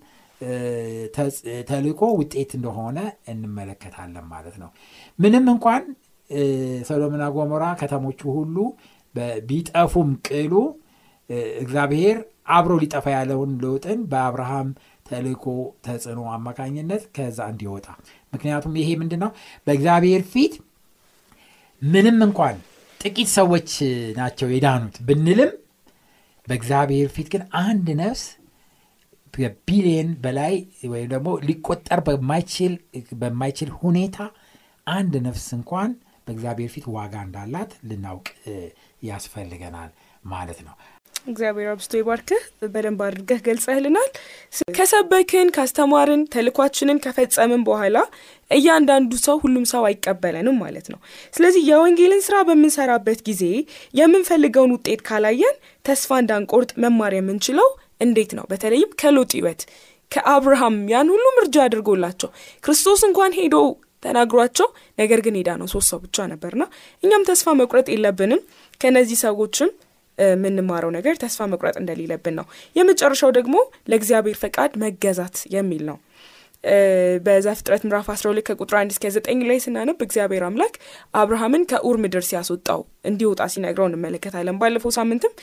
ተልእኮ 1.70 2.02
ውጤት 2.20 2.52
እንደሆነ 2.58 2.98
እንመለከታለን 3.32 4.26
ማለት 4.34 4.56
ነው። 4.62 4.70
ምንም 5.20 5.46
እንኳን 5.54 5.84
ሰዶምና 6.88 7.26
ጎሞራ 7.36 7.66
ከተሞቹ 7.82 8.22
ሁሉ 8.38 8.56
ቢጠፉም 9.46 10.10
ቅሉ 10.28 10.54
እግዚአብሔር 11.62 12.18
አብሮ 12.48 12.74
ሊጠፋ 12.82 13.06
ያለውን 13.16 13.52
ሎጥን 13.64 14.00
በአብርሃም 14.12 14.70
ተልእኮ 15.06 15.46
ተጽዕኖ 15.86 16.22
አማካኝነት 16.36 17.04
ከዛ 17.16 17.40
እንዲወጣ። 17.52 17.88
ምክንያቱም 18.34 18.74
ይሄ 18.80 18.90
ምንድን 19.02 19.22
ነው 19.24 19.32
በእግዚአብሔር 19.68 20.24
ፊት 20.32 20.56
ምንም 21.82 22.18
እንኳን 22.28 22.56
ጥቂት 23.02 23.30
ሰዎች 23.38 23.70
ናቸው 24.18 24.48
የዳኑት። 24.54 24.96
ብንልም 25.08 25.52
በእግዚአብሔር 26.48 27.10
ፊት 27.16 27.30
ግን 27.34 27.44
አንድ 27.64 27.88
ነፍስ 28.02 28.24
ቢሊየን 29.68 30.10
በላይ 30.22 30.54
ወይም 30.92 31.10
ደግሞ 31.12 31.30
ሊቆጠር 31.48 32.00
በማይችል 33.22 33.70
ሁኔታ 33.82 34.18
አንድ 34.88 35.14
ነፍስ 35.26 35.46
እንኳን 35.58 35.90
በእግዚአብሔር 36.28 36.70
ፊት 36.74 36.86
ዋጋ 36.96 37.16
እንዳላት 37.26 37.72
ልናውቅ 37.90 38.28
ያስፈልገናል 39.08 39.92
ማለት 40.26 40.60
ነው። 40.68 40.76
እግዚአብሔር 41.28 41.68
አብስቶ 41.72 41.94
ይባርክህ። 42.00 42.44
በደንብ 42.68 43.00
አድርገህ 43.06 43.40
ገልጸህልናል። 43.48 44.10
ከሰበክን 44.78 45.50
ካስተማርን 45.56 46.22
ተልኳችንን 46.34 47.02
ከፈጸምን 47.06 47.64
በኋላ 47.68 47.98
እያንዳንዱ 48.52 49.12
ሰው 49.26 49.38
ሁሉም 49.44 49.66
ሰው 49.72 49.84
አይቀበለንም 49.88 50.58
ማለት 50.64 50.88
ነው። 50.94 51.00
ስለዚህ 51.34 51.64
የወንጌልን 51.70 52.22
ስራ 52.28 52.36
በምንሰራበት 52.50 53.20
ጊዜ 53.28 53.44
የምንፈልገውን 53.94 54.74
ውጤት 54.78 55.02
ካላየን 55.08 55.58
ተስፋ 55.86 56.20
እንዳንቆርጥ 56.24 56.72
መማር 56.84 57.16
የምንችለው 57.18 57.70
እንዴት 58.02 58.32
ነው? 58.38 58.46
በተለይም 58.52 58.92
ከሎጥ 59.02 59.32
ሕይወት 59.38 59.62
ከአብርሃም 60.12 60.78
ያን 60.92 61.10
ሁሉ 61.14 61.26
ምርጃ 61.38 61.56
አድርጎላቸው 61.66 62.30
ክርስቶስ 62.64 63.02
እንኳን 63.08 63.36
ሄዶ 63.40 63.56
ተናግሯቸው 64.04 64.68
ነገር 65.00 65.20
ግን 65.26 65.38
ሄዳ 65.40 65.50
ነው 65.60 65.68
ሶስት 65.72 65.90
ሰው 65.92 66.00
ብቻ 66.04 66.26
ነበርና 66.32 66.64
እኛም 67.04 67.26
ተስፋ 67.30 67.56
መቁረጥ 67.62 67.88
የለብንም 67.92 68.42
ከነዚህ 68.82 69.18
ሰዎችም 69.24 69.70
የምንማረው 70.18 70.92
ነገር 70.96 71.16
ተስፋ 71.22 71.48
መቁረጥ 71.52 71.76
እንደሌለብን 71.80 72.36
ነው። 72.40 72.46
የመጨረሻው 72.76 73.32
ደግሞ 73.38 73.56
ለእግዚአብሔር 73.92 74.38
ፈቃድ 74.44 74.74
መገዛት 74.84 75.38
የሚል 75.56 75.84
ነው። 75.90 75.98
በዘፍጥረት 77.26 77.84
ምዕራፍ 77.86 78.08
12 78.12 78.46
ከቁጥር 78.48 78.76
1 78.78 78.94
እስከ 78.94 79.04
9 79.18 79.44
ላይ 79.50 79.58
ስናነብ 79.64 80.00
እግዚአብሔር 80.06 80.44
አምላክ 80.48 80.74
አብርሃምን 81.14 81.64
ከኡር 81.72 81.98
ምድር 82.04 82.24
ሲያስወጣው 82.30 82.82
እንዲወጣ 83.06 83.42
ሲነግረው 83.54 83.88
እንመለከታለን። 83.90 84.58
ባለፈው 84.62 84.92
ሳምንትም 84.98 85.34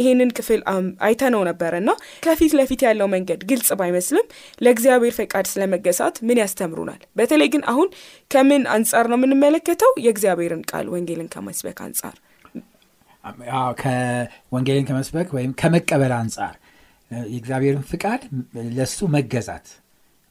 ይሄንን 0.00 0.30
ክፍል 0.38 0.60
አይተነው 1.06 1.44
ነበረ 1.50 1.72
እና 1.82 1.92
ከፊት 2.24 2.54
ለፊት 2.58 2.82
ያለው 2.88 3.08
መንገድ 3.14 3.42
ግልጽ 3.50 3.70
ባይመስልም 3.80 4.26
ለእግዚአብሔር 4.60 5.14
ፈቃድ 5.20 5.46
ስለመገሳት 5.52 6.18
ምን 6.28 6.40
ያስተምሩናል? 6.42 7.00
በተለይ 7.16 7.50
ግን 7.54 7.64
አሁን 7.72 7.88
ከምን 8.30 8.64
አንጻር 8.74 9.06
ነው 9.12 9.18
የምንመለከተው? 9.20 9.92
የእግዚአብሔርን 10.06 10.64
ቃል 10.72 10.88
ወንጌልን 10.94 11.30
ከመስበክ 11.34 11.80
አንጻር 11.86 12.16
ከወንጌልን 13.82 14.86
ከመስበክ 14.88 15.28
ወይም 15.36 15.52
ከመቀበል 15.60 16.12
አንጻር። 16.18 16.54
የእግዚአብሔርን 17.28 17.84
ፍቃድ 17.90 18.22
ለሱ 18.76 18.98
መገዛት 19.14 19.66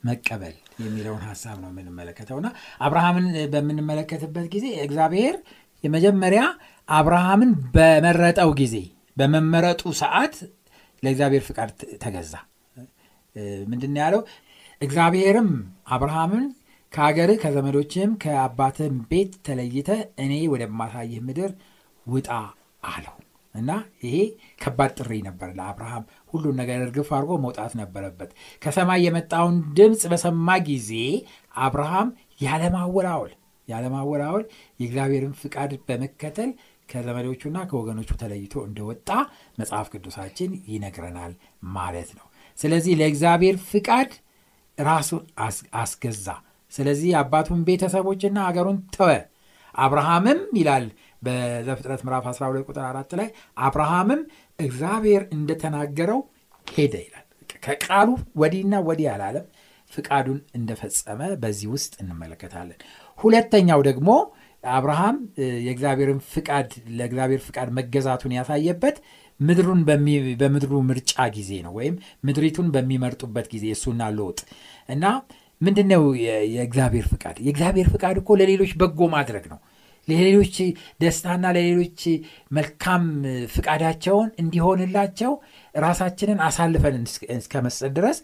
መቀበል 0.03 0.53
የሚለውን 0.79 1.23
ሀሳብ 1.27 1.57
ነው 1.63 1.69
የምንመለከተው። 1.71 2.37
እና 2.41 2.47
አብርሃምን 2.81 3.25
በምንመለከትበት 3.53 4.47
ጊዜ 4.53 4.65
እግዚአብሔር 4.85 5.35
የመጀመሪያ 5.83 6.41
አብርሃምን 6.89 7.51
በመረጠው 7.75 8.49
ጊዜ 8.59 8.75
በመመረጡ 9.17 9.81
ሰዓት 10.01 10.35
ለእግዚአብሔር 11.03 11.43
ፍቃድ 11.47 11.69
ተገዛ። 12.01 12.33
ምንድን 13.67 13.93
ያለው? 14.01 14.21
እግዚአብሔርም 14.81 15.49
አብርሃምን 15.93 16.45
ከሀገርህ 16.93 17.37
ከዘመዶችም 17.43 18.09
ከአባትህም 18.23 18.95
ቤት 19.11 19.33
ተለይተ 19.45 19.89
እኔ 20.19 20.33
ወደማሳይህ 20.53 21.21
ምድር 21.27 21.51
ውጣ 22.05 22.29
አለው። 22.83 23.15
እና 23.55 23.71
ይሄ 24.03 24.15
ከባድ 24.61 24.91
ጥሪ 24.97 25.13
ነበር 25.25 25.49
ለአብርሃም። 25.57 26.03
ሁሉን 26.31 26.55
ነገር 26.61 26.79
እርግፍ 26.85 27.09
አድርጎ 27.15 27.31
መውጣት 27.43 27.73
ነበረበት። 27.79 28.29
ከሰማይ 28.61 29.01
የመጣውን 29.05 29.55
ድምፅ 29.77 30.03
በሰማ 30.11 30.57
ጊዜ 30.69 30.91
አብርሃም 31.61 32.09
ያለማወላወል 32.45 33.33
ያለማወላወል 33.67 34.43
የእግዚአብሔርን 34.79 35.33
ፍቃድ 35.41 35.71
በመከተል 35.87 36.51
ከዘመዶቹና 36.89 37.57
ከወገኖቹ 37.69 38.09
ተለይቶ 38.21 38.53
እንደወጣ 38.67 39.09
መጽሐፍ 39.59 39.87
ቅዱሳችን 39.93 40.51
ይነግረናል 40.71 41.33
ማለት 41.75 42.09
ነው። 42.17 42.25
ስለዚህ 42.57 42.93
ለእግዚአብሔር 42.99 43.57
ፍቃድ 43.69 44.09
ራሱን 44.77 45.23
አስገዛ። 45.81 46.27
ስለዚህ 46.71 47.09
የአባቱን 47.11 47.61
ቤተሰቦችና 47.67 48.37
አገሩን 48.49 48.77
ተወ። 48.95 49.09
አብርሃምም 49.75 50.39
ይላል 50.57 50.85
በዘፍጥረት 51.21 52.01
ምዕራፍ 52.05 52.25
12 52.31 52.69
ቁጥር 52.69 52.83
4 52.87 53.17
ላይ 53.19 53.27
አብርሃምም 53.59 54.21
እግዚአብሔር 54.59 55.23
እንደተናገረው 55.35 56.19
ሄደ 56.67 56.93
ይላል። 57.03 57.25
ከቃሉ 57.65 58.09
ወዲህና 58.41 58.75
ወዲህ 58.87 59.07
አላለም። 59.13 59.47
ፍቃዱን 59.91 60.37
እንደፈጸመ 60.57 61.21
በዚህ 61.41 61.67
ውስጥ 61.73 61.93
እንመለከታለን። 62.01 62.77
ሁለተኛው 63.19 63.81
ደግሞ 63.87 64.09
አብርሃም 64.63 65.15
የእግዚአብሔርን 65.61 66.19
ፍቃድ 66.31 66.67
ለእግዚአብሔር 66.97 67.41
ፍቃድ 67.45 67.69
መገዛቱን 67.77 68.35
ያሳየበት 68.37 68.97
ምድሩን 69.39 69.79
በምድሩ 70.39 70.73
ምርጫ 70.89 71.13
ጊዜ 71.35 71.51
ነው 71.65 71.73
ወይም 71.77 71.95
ምድሪቱን 72.27 72.67
በሚመርጡበት 72.75 73.47
ጊዜ 73.53 73.65
እሱና 73.75 74.09
ሎጥ 74.17 74.39
እና 74.89 75.05
ምንድን 75.61 75.87
ነው 75.93 76.03
የእግዚአብሔር 76.23 77.05
ፍቃድ? 77.11 77.35
የእግዚአብሔር 77.45 77.87
ፍቃድ 77.93 78.15
እኮ 78.21 78.37
ለሌሎች 78.39 78.71
በጎ 78.79 79.09
ማድረግ 79.13 79.45
ነው 79.51 79.59
ለሌሎች 80.07 80.55
ደስታና 81.01 81.45
ለሌሎች 81.55 82.01
መልካም 82.51 83.03
ፍቃዳቸውን 83.53 84.29
እንዲሆንላቸው 84.41 85.33
ራሳችንን 85.75 86.39
አሳልፈን 86.47 86.95
እስከ 87.35 87.55
ድረስ 87.95 88.17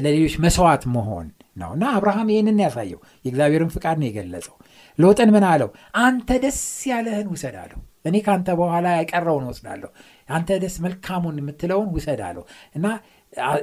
ለሌሎች 0.00 0.34
መስዋዕት 0.44 0.84
መሆን 0.94 1.28
ነው። 1.56 1.70
እና 1.76 1.84
አብርሃም 1.96 2.28
ይህንን 2.32 2.58
ያሳየው። 2.64 3.00
የእግዚአብሔርን 3.24 3.72
ፍቃድ 3.74 3.96
ነው 4.00 4.08
የገለጸው። 4.08 4.56
ሎጥን 4.98 5.30
ምን 5.34 5.44
አለው? 5.50 5.70
አንተ 6.00 6.30
ደስ 6.42 6.60
ያለህን 6.90 7.28
ውሰድ 7.32 7.56
አለው። 7.62 7.80
እኔ 8.04 8.16
ከአንተ 8.26 8.50
በኋላ 8.58 8.86
ያቀረውን 8.98 9.46
ወስዳለሁ 9.48 9.90
አንተ 10.28 10.58
ደስ 10.62 10.74
መልካሙን 10.84 11.38
የምትለውን 11.40 11.88
ውሰድ 11.96 12.20
አለው። 12.28 12.44
እና 12.76 12.86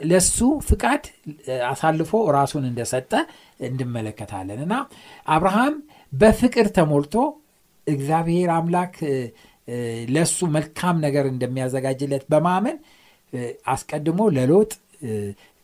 ለሱ 0.10 0.38
ፍቃድ 0.68 1.04
አሳልፎ 1.70 2.12
ራሱን 2.36 2.66
እንደሰጠ 2.70 3.12
እንመለከታለን። 3.68 4.60
እና 4.66 4.76
አብርሃም 5.28 5.74
በፍቅር 6.14 6.68
ተሞልቶ 6.78 7.16
እግዚአብሔር 7.88 8.50
አምላክ 8.56 8.96
ለሱ 10.16 10.40
መልካም 10.56 10.98
ነገር 11.06 11.26
እንደሚያዘጋጅለት 11.32 12.24
በማመን 12.32 12.78
አስቀድሞ 13.72 14.20
ለሎጥ 14.36 14.72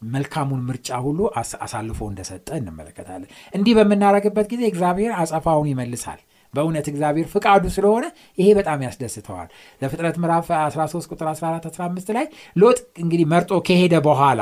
መልካሙን 0.07 0.61
ምርጫ 0.67 0.97
ሁሉ 1.05 1.19
አሳልፎ 1.61 1.99
እንደሰጠ 2.09 2.47
እንመለከታለን። 2.59 3.29
እንዲህ 3.55 3.73
በምናደረግበት 3.77 4.47
ጊዜ 4.53 4.63
እግዚአብሔር 4.71 5.11
አጸፋውን 5.19 5.67
ይመልሳል። 5.71 6.19
በእውነት 6.53 6.87
እግዚአብሔር 6.91 7.27
ፍቃዱ 7.33 7.63
ስለሆነ 7.75 8.05
ይሄ 8.37 8.47
በጣም 8.57 8.83
ያስደስተዋል። 8.85 9.47
ለፍጥረት 9.81 10.17
ምዕራፍ 10.23 10.47
13 10.57 11.13
ቁጥር 11.13 11.27
14 11.31 11.69
15 11.71 12.11
ላይ 12.17 12.25
ሎጥ 12.55 12.79
እንግዲህ 13.03 13.25
መርጦ 13.33 13.53
ከሄደ 13.67 13.95
በኋላ 14.07 14.41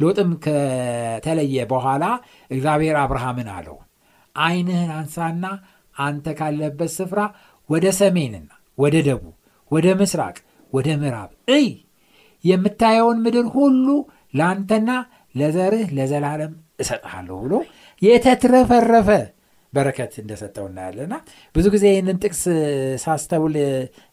ሎጥም 0.00 0.30
ከተለየ 0.44 1.66
በኋላ 1.72 2.04
እግዚአብሔር 2.50 2.96
አብርሃምን 3.02 3.50
አለው። 3.56 3.76
አይንህን 4.36 4.90
አንሳና 4.96 5.44
አንተ 5.96 6.26
ካለበት 6.38 6.90
ስፍራ 6.96 7.20
ወደ 7.68 7.86
ሰሜንና 7.98 8.50
ወደ 8.78 8.96
ደቡብ 9.08 9.34
ወደ 9.70 9.86
ምስራቅ 10.00 10.36
ወደ 10.72 10.88
ምዕራብ 11.00 11.30
እይ። 11.56 11.66
የምታየውን 12.44 13.18
ምድር 13.24 13.46
ሁሉ 13.54 13.86
ለአንተና 14.34 14.90
ለዘርህ 15.34 15.86
ለዘላለም 15.96 16.52
እሰጥሃለሁ 16.80 17.36
ብሎ 17.44 17.54
የተትረፈረፈ 18.02 19.08
በረከት 19.72 20.12
እንደሰጠው 20.20 20.64
እናያለና 20.68 21.14
ብዙ 21.54 21.66
ጊዜ 21.74 21.84
ይህንን 21.92 22.18
ጥቅስ 22.22 22.42
ሳስተውል 23.04 23.54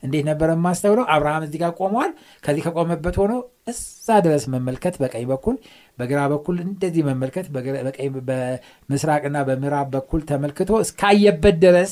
እንዴት 0.03 0.23
ነበረ 0.29 0.49
የማስተውለው? 0.55 1.05
አብርሃም 1.13 1.43
እዚህ 1.47 1.59
ጋር 1.63 1.71
ቆመዋል 1.79 2.11
ከዚህ 2.43 2.61
ከቆመበት 2.65 3.15
ሆኖ 3.21 3.33
እዛ 3.71 4.07
ድረስ 4.25 4.45
መመልከት 4.53 4.95
በቀኝ 5.01 5.25
በኩል 5.31 5.57
በግራ 5.97 6.19
በኩል 6.31 6.57
እንደዚህ 6.65 7.03
መመልከት 7.09 7.47
በምስራቅና 8.29 9.37
በምዕራብ 9.47 9.89
በኩል 9.95 10.21
ተመልክቶ 10.29 10.79
እስካየበት 10.83 11.57
ድረስ 11.63 11.91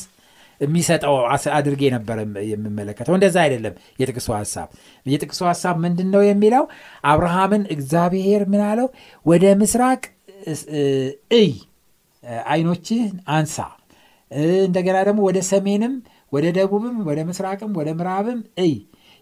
የሚሰጠው 0.62 1.16
አድርጌ 1.58 1.82
ነበረ 1.96 2.18
የምመለከተው። 2.50 3.14
እንደዛ 3.18 3.38
አይደለም 3.44 3.76
የጥቅሱ 4.02 4.28
ሀሳብ። 4.38 4.70
የጥቅሱ 5.06 5.42
ሀሳብ 5.50 5.76
ምንድን 5.84 6.10
ነው 6.16 6.22
የሚለው? 6.26 6.64
አብርሃምን 7.06 7.64
እግዚአብሔር 7.76 8.44
ምን 8.52 8.64
አለው? 8.68 8.88
ወደ 9.26 9.46
ምስራቅ 9.62 10.02
እይ 11.38 11.50
አይኖችህ 12.48 13.02
አንሳ። 13.32 13.58
እንደገና 14.66 14.98
ደግሞ 15.08 15.20
ወደ 15.28 15.40
ሰሜንም 15.52 15.94
ወደ 16.34 16.46
ደቡብም 16.58 16.98
ወደ 17.08 17.20
ምስራቅም 17.30 17.72
ወደ 17.78 17.90
ምዕራብም 17.98 18.40
እይ 18.64 18.74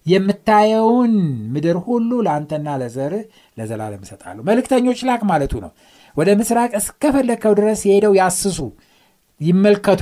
የምታየውን 0.07 1.13
ምድር 1.53 1.77
ሁሉ 1.85 2.11
ለአንተና 2.25 2.75
ለዘርህ 2.81 3.23
ለዘላለም 3.57 4.03
እሰጣለሁ። 4.05 4.43
መልእክተኞች 4.49 4.99
ላክ 5.07 5.23
ማለቱ 5.31 5.53
ነው። 5.65 5.71
ወደ 6.15 6.29
ምስራቅ 6.39 6.71
እስከፈለግከው 6.79 7.53
ድረስ 7.59 7.81
የሄደው 7.87 8.13
ያስሱ 8.19 8.59
ይመልከቱ። 9.41 10.01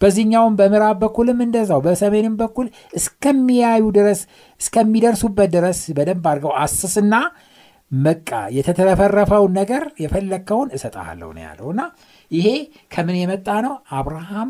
በዚህኛውም 0.00 0.56
በምዕራብ 0.58 0.96
በኩልም 1.02 1.38
እንደዛው 1.44 1.80
በሰሜንም 1.84 2.34
በኩል 2.40 2.66
እስከሚያዩ 2.98 3.84
ድረስ 3.96 4.20
እስከሚደርሱበት 4.60 5.48
ድረስ 5.54 5.78
በደንብ 5.96 6.26
አድርገው 6.30 6.52
አስስና 6.62 7.14
መቃ 7.90 8.28
የተተረፈረፈውን 8.56 9.52
ነገር 9.58 9.82
የፈለግከውን 10.02 10.68
እሰጠሃለሁ 10.76 11.28
ነው 11.36 11.42
ያለው። 11.46 11.68
እና 11.74 11.82
ይሄ 12.30 12.46
ከምን 12.94 13.16
የመጣ 13.20 13.48
ነው? 13.66 13.74
አብርሃም 13.92 14.48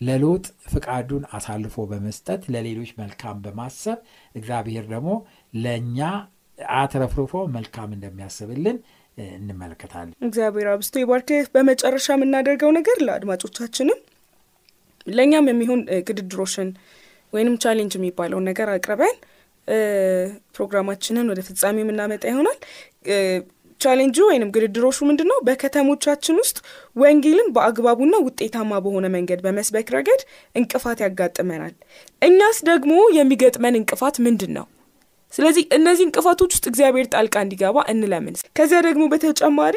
ለሎጥ 0.00 0.44
ፍቃዱን 0.72 1.22
አሳልፎ 1.36 1.84
በመስጠት 1.90 2.42
ለሌሎች 2.54 2.90
መልካም 3.00 3.38
በማሰብ 3.44 3.98
እግዚአብሔር 4.34 4.84
ደግሞ 4.92 5.10
ለእኛ 5.62 5.98
አትረፍርፎ 6.76 7.32
መልካም 7.56 7.90
እንደሚያስብልን 7.96 8.78
እንመለከታለን። 9.36 10.14
እግዚአብሔር 10.26 10.68
አብስቶ 10.72 10.94
ይባርክህ 11.02 11.48
በመጨረሻ 11.54 12.06
የምናደርገው 12.16 12.70
ነገር 12.78 12.98
ለአድማጮቻችንም 13.06 13.98
ለእኛም 15.10 15.48
የሚሆን 15.50 15.80
ግድድሮሽን 16.08 16.70
ወይንም 17.32 17.56
challenge 17.64 17.92
የሚባለውን 17.98 18.46
ነገር 18.50 18.68
አቅርበን 18.74 19.16
ፕሮግራማችንን 20.56 21.26
ወደ 21.32 21.40
ፍጻሜ 21.48 21.76
የምናመጣ 21.82 22.24
ይሆናል 22.30 22.58
ቻሌንጁ 23.80 24.16
ወይንም 24.28 24.52
ግድድሮሹ 24.54 24.98
ምንድን 25.08 25.28
ነው 25.32 25.38
በከተሞቻችን 25.46 26.40
ውስጥ 26.42 26.58
ወንጌልን 26.96 27.48
በአግባቡና 27.56 28.14
ውጤታማ 28.26 28.80
በሆነ 28.84 29.06
መንገድ 29.14 29.42
በመስበክ 29.44 29.90
ረገድ 29.96 30.22
እንቅፋት 30.54 31.00
ያጋጥመናል 31.04 31.74
እኛስ 32.22 32.58
ደግሞ 32.70 32.94
የሚገጥመን 33.18 33.78
እንቅፋት 33.80 34.18
ምንድን 34.26 34.52
ነው 34.58 34.66
ስለዚህ 35.32 35.64
እነዚህ 35.76 36.04
እንቅፋቶች 36.06 36.52
ውስጥ 36.54 36.66
እግዚአብሔር 36.70 37.06
ጣልቃ 37.14 37.36
እንዲገባ 37.44 37.78
እንለምን። 37.92 38.36
ከዚያ 38.58 38.78
ደግሞ 38.86 39.02
በተጨማሪ 39.12 39.76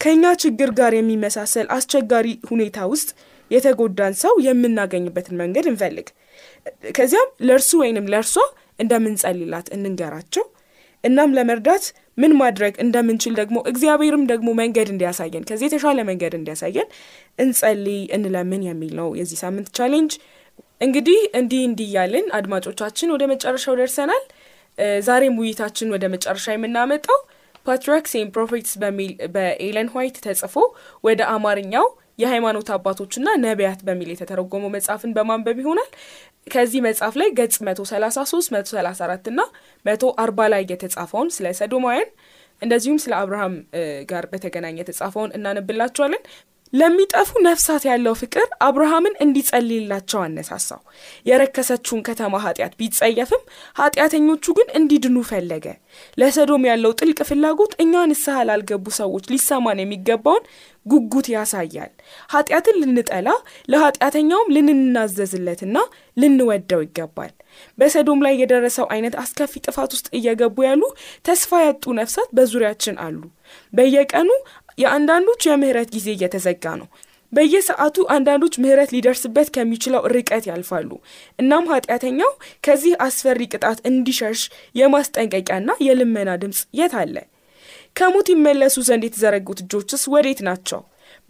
ከኛ 0.00 0.24
ችግር 0.42 0.70
ጋር 0.78 0.92
የሚመሳሰል 0.96 1.66
አስቸጋሪ 1.76 2.28
ሁኔታ 2.50 2.78
ውስጥ 2.92 3.08
የተጎዳን 3.50 4.14
ሰው 4.22 4.34
የምናገኝበትን 4.46 5.38
መንገድ 5.42 5.66
እንፈልግ። 5.70 6.08
ከዚያም 6.96 7.28
ለእርሱ 7.48 7.70
ወይንም 7.82 8.08
ለእርሷ 8.12 8.34
እንደምንጸልላት 8.80 9.68
እንንገራቸው። 9.76 10.44
እናም 11.04 11.34
ለመርዳት 11.36 11.84
ምን 12.18 12.32
ማድረግ 12.40 12.74
እንደምንችል 12.84 13.34
ደግሞ 13.40 13.56
እግዚአብሔርም 13.70 14.24
ደግሞ 14.30 14.48
መንገድ 14.60 14.88
እንዲያሳየን 14.92 15.44
ከዚህ 15.48 15.66
የተሻለ 15.68 15.98
መንገድ 16.08 16.34
እንዲያሳየን 16.38 16.88
እንጸልይ፣ 17.38 18.00
እንለምን 18.16 18.62
የሚል 18.68 18.92
ነው 19.00 19.08
የዚህ 19.20 19.38
ሳምንት 19.42 19.68
challenge። 19.78 20.14
እንግዲህ 20.80 21.18
እንዲህ 21.40 21.62
እንዲህ 21.68 21.88
እያልን 21.90 22.26
አድማጮቻችን 22.38 23.12
ወደ 23.14 23.24
መጨረሻው 23.32 23.76
ደርሰናል። 23.80 24.24
ዛሬም 25.02 25.36
ውይይታችን 25.40 25.92
ወደ 25.94 26.04
መጨረሻ 26.14 26.46
የምናመጣው 26.54 27.20
Patriarchs 27.66 28.12
and 28.18 28.30
Prophets 28.34 28.74
በሚል 28.82 29.12
በኤለን 29.34 29.88
ዋይት 29.94 30.16
ተጽፎ 30.26 30.54
ወደ 31.04 31.20
አማርኛው 31.34 31.86
የሃይማኖት 32.18 32.68
አባቶችና 32.74 33.28
ነቢያት 33.44 33.80
በሚል 33.86 34.08
የተተረጎመው 34.12 34.72
መጽሐፍን 34.76 35.14
በማንበብ 35.16 35.58
ይሆናል። 35.62 35.90
ከዚህ 36.46 36.80
መጽሐፍ 36.86 37.14
ላይ 37.20 37.28
ገጽ 37.38 37.56
133 37.62 38.50
134 38.54 39.30
እና 39.32 39.40
140 39.84 40.48
ላይ 40.54 40.62
የተጻፈውን 40.72 41.30
ስለ 41.36 41.46
ሰዶማውያን 41.60 42.10
እንደዚሁም 42.62 43.00
ስለ 43.04 43.14
አብርሃም 43.20 43.54
ጋር 44.10 44.24
በተገናኘ 44.32 44.76
የተጻፈውን 44.80 45.34
እናነብላቸዋለን። 45.38 46.22
ለሚጠፉ 46.72 47.30
ነፍሳት 47.44 47.82
ያለው 47.88 48.14
ፍቅር 48.20 48.46
አብርሃምን 48.66 49.14
እንዲጸልይላቸው 49.24 50.20
አነሳሳው። 50.22 50.80
የረከሰችውን 51.28 52.04
ከተማ 52.08 52.40
ኃጢአት 52.44 52.72
ቢጸየፍም 52.80 53.42
ኃጢአተኞቹ 53.78 54.54
ግን 54.58 54.68
እንዲድኑ 54.78 55.16
ፈለገ። 55.28 55.66
ለሰዶም 56.18 56.64
ያለው 56.70 56.94
ጥልቅ 57.00 57.18
ፍላጎት 57.30 57.74
እኛ 57.84 58.04
ንስሐ 58.10 58.38
ላልገቡ 58.48 58.86
ሰዎች 58.98 59.26
ሊሰማን 59.32 59.82
የሚገባውን 59.82 60.44
ጉጉት 60.86 61.26
ያሳያል። 61.32 61.92
ኃጢአትን 62.32 62.76
ልንጠላ 62.82 63.28
ለኃጢአተኛውም 63.68 64.52
ልንናዘዝለትና 64.56 65.76
ልንወደው 66.16 66.82
ይገባል። 66.84 67.32
በሰዶም 67.78 68.20
ላይ 68.26 68.34
የደረሰው 68.40 68.86
አይነት 68.94 69.14
አስከፊ 69.22 69.62
ጥፋት 69.66 69.90
ውስጥ 69.96 70.08
እየገቡ 70.18 70.56
ያሉ 70.66 70.82
ተስፋ 71.26 71.60
ያጡ 71.64 71.84
ነፍሳት 71.98 72.30
በዙሪያችን 72.36 72.96
አሉ። 73.06 73.18
በየቀኑ 73.72 74.28
የአንዳንዶች 74.78 75.42
የምህረት 75.48 75.90
ጊዜ 75.94 76.08
እየተዘጋ 76.14 76.64
ነው። 76.80 76.88
በየሰዓቱ 77.32 77.96
አንዳንዶች 78.14 78.54
ምህረት 78.62 78.90
ሊደርስበት 78.94 79.48
ከሚችለው 79.54 80.02
ርቀት 80.14 80.44
ያልፋሉ። 80.50 80.90
እናም 81.38 81.64
ኃጢአተኛው 81.72 82.30
ከዚህ 82.66 82.92
አስፈሪ 83.06 83.40
ቅጣት 83.52 83.78
እንዲሸሽ 83.90 84.42
የማስጠንቀቂያና 84.80 85.70
የልመና 85.86 86.30
ድምፅ 86.42 86.60
የት 86.80 86.94
አለ? 87.00 87.16
ከሞት 87.96 88.28
ይመለሱ 88.32 88.76
ዘንድ 88.88 89.04
የተዘረጉት 89.06 89.60
እጆችስ 89.64 90.02
ወዴት 90.14 90.40
ናቸው? 90.48 90.80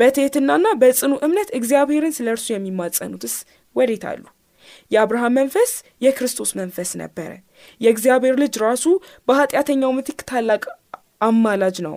በትህትናና 0.01 0.67
በጽኑ 0.81 1.13
እምነት 1.27 1.51
እግዚአብሔርን 1.59 2.17
ስለ 2.17 2.29
እርሱ 2.35 2.47
የሚማጸኑትስ 2.53 3.35
ወዴት 3.77 4.05
አሉ? 4.11 4.23
የአብርሃም 4.91 5.37
መንፈስ 5.39 5.71
የክርስቶስ 6.03 6.51
መንፈስ 6.61 6.91
ነበረ። 7.03 7.31
የእግዚአብሔር 7.81 8.37
ልጅ 8.43 8.55
ራሱ 8.65 8.85
በኃጢአተኛው 9.29 9.95
ምትክ 9.99 10.21
ታላቅ 10.31 10.63
አማላጅ 11.23 11.77
ነው። 11.87 11.97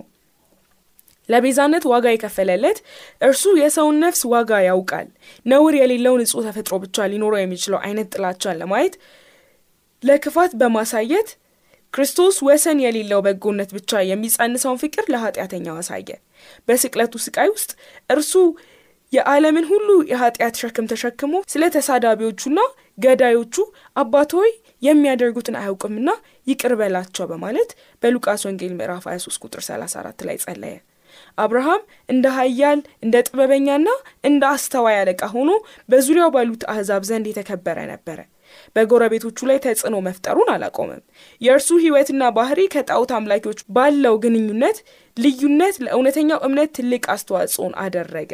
ለቤዛነት 1.30 1.84
ዋጋ 1.90 2.06
የከፈለለት 2.12 2.78
እርሱ 3.22 3.44
የሰውን 3.60 3.98
ነፍስ 4.04 4.22
ዋጋ 4.32 4.60
ያውቃል። 4.66 5.08
ነውር 5.46 5.74
የሌለው 5.80 6.16
ንጹሕ 6.20 6.44
ተፈጥሮ 6.48 6.76
ብቻ 6.84 7.06
ሊኖረው 7.12 7.40
የሚችለው 7.42 7.80
አይነት 7.82 8.08
ጥላቻን 8.14 8.58
ለማየት 8.62 8.96
ለክፋት 10.02 10.52
በማሳየት 10.60 11.30
ክርስቶስ 11.94 12.36
ወሰን 12.46 12.78
የሌለው 12.82 13.20
በጎነት 13.24 13.70
ብቻ 13.76 14.00
የሚጸንሰውን 14.08 14.80
ፍቅር 14.82 15.04
ለኃጢአተኛው 15.12 15.78
አሳየ። 15.80 16.10
በስቅለቱ 16.68 17.14
ስቃይ 17.24 17.48
ውስጥ 17.54 17.70
እርሱ 18.10 18.32
የዓለምን 19.12 19.64
ሁሉ 19.70 19.88
የኃጢአት 20.10 20.58
ሸክም 20.60 20.88
ተሸክሞ 20.90 21.32
ስለ 21.52 21.64
ተሳዳቢዎቹና 21.76 22.58
ገዳዮቹ 22.98 23.56
አባት 23.96 24.32
የሚያደርጉትን 24.82 25.58
አያውቅምና 25.60 26.10
ይቅር 26.46 26.74
በላቸው 26.80 27.26
በማለት 27.32 27.72
በሉቃስ 28.02 28.44
ወንጌል 28.48 28.72
ምዕራፍ 28.78 29.04
23 29.10 29.42
ቁጥር 29.44 29.62
34 29.66 30.24
ላይ 30.28 30.38
ጸለየ። 30.44 30.76
አብርሃም 31.38 31.82
እንደ 32.08 32.26
ኃያል 32.36 32.80
እንደ 33.04 33.22
ጥበበኛና 33.26 33.88
እንደ 34.24 34.42
አስተዋይ 34.54 34.98
አለቃ 35.00 35.22
ሆኖ 35.34 35.50
በዙሪያው 35.88 36.32
ባሉት 36.34 36.64
አሕዛብ 36.72 37.04
ዘንድ 37.10 37.26
የተከበረ 37.30 37.78
ነበረ። 37.92 38.20
በጎረቤቶቹ 38.76 39.38
ላይ 39.48 39.58
ተጽዕኖ 39.64 39.96
መፍጠሩን 40.06 40.48
አላቆመም። 40.54 41.02
የእርሱ 41.40 41.68
ሕይወትና 41.82 42.22
ባህሪ 42.36 42.60
ከጣዖት 42.72 43.12
አምላኪዎች 43.18 43.60
ባለው 43.76 44.14
ግንኙነት 44.24 44.78
ልዩነት 45.16 45.76
ለእውነተኛው 45.84 46.40
እምነት 46.46 46.70
ትልቅ 46.76 47.02
አስተዋጽኦን 47.14 47.72
አደረገ። 47.84 48.32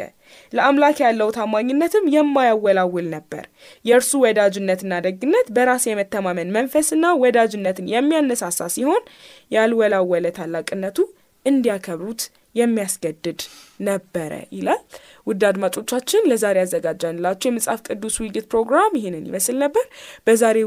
ለአምላክ 0.53 0.97
ያለው 1.05 1.29
ታማኝነትም 1.37 2.11
የማያወላውል 2.15 3.07
ነበር። 3.15 3.45
የእርሱ 3.85 4.13
ወዳጅነትና 4.25 5.01
ደግነት 5.07 5.49
በራስ 5.57 5.87
የመተማመን 5.91 6.53
መንፈስና 6.57 7.15
ወዳጅነትን 7.23 7.91
የሚያነሳሳ 7.95 8.69
ሲሆን 8.77 9.05
ያልወላወለ 9.51 10.27
ታላቅነቱ 10.39 10.99
እንዲያከብሩት 11.47 12.23
የሚያስገድድ 12.57 13.40
ነበረ 13.81 14.33
ይላል። 14.57 14.81
ውድ 15.27 15.42
አድማጮቻችን 15.49 16.29
ለዛሬ 16.31 16.57
ያዘጋጀንላችሁ 16.62 17.47
የመጽሐፍ 17.49 17.81
ቅዱስ 17.87 18.14
ውይይት 18.21 18.47
ፕሮግራም 18.53 18.92
ይህንን 18.99 19.25
ይመስል 19.29 19.57
ነበር። 19.64 19.85
በዛሬ 20.27 20.59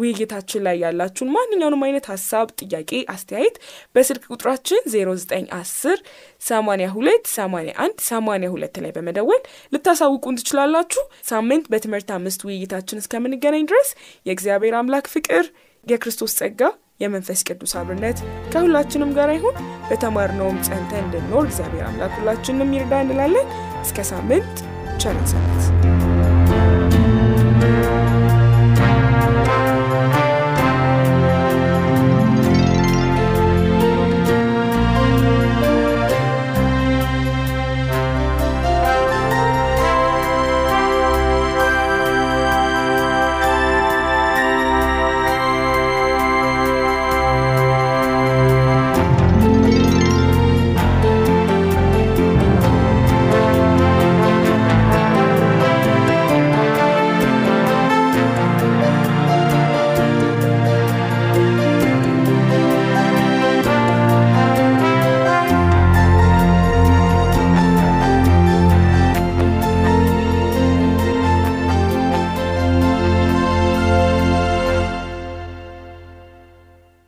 ውይይታችን 0.00 0.64
ላይ 0.66 0.76
ያላችሁን 0.84 1.32
ማንኛውንም 1.36 1.84
አይነት 1.86 2.06
ሀሳብ፣ 2.12 2.46
ጥያቄ፣ 2.62 2.90
አስተያየት 3.14 3.58
በስልክ 3.96 4.24
ቁጥራችን 4.32 4.80
0910 4.94 6.02
82 6.42 7.30
81 7.34 8.02
82 8.08 8.80
ላይ 8.84 8.92
በመደወል 8.96 9.42
ልታሳውቁን 9.72 10.38
ትችላላችሁ። 10.40 11.04
ሳምንት 11.28 11.66
በትምህርት 11.72 12.10
አምስት 12.16 12.42
ውይይታችን 12.48 13.02
እስከምንገናኝ 13.02 13.64
ድረስ 13.66 13.90
የእግዚአብሔር 14.26 14.76
አምላክ 14.80 15.08
ፍቅር፣ 15.14 15.46
የክርስቶስ 15.86 16.32
ጸጋ 16.38 16.60
የመንፈስ 17.00 17.40
ቅዱስ 17.48 17.72
አብርነት 17.80 18.18
ከሁላችንም 18.52 19.12
ጋር 19.18 19.30
ይሁን። 19.34 19.56
በተማርነውም 19.90 20.62
ጸንተን 20.68 21.04
እንድንኖር 21.04 21.44
እግዚአብሔር 21.48 21.86
አምላክ 21.88 22.14
ሁላችንም 22.18 22.74
ይርዳ 22.76 23.02
እንላለን። 23.04 23.48
እስከ 23.82 24.08
ሳምንት 24.12 24.54
ቸር 25.02 25.18
ሰንብቱ። 25.32 26.05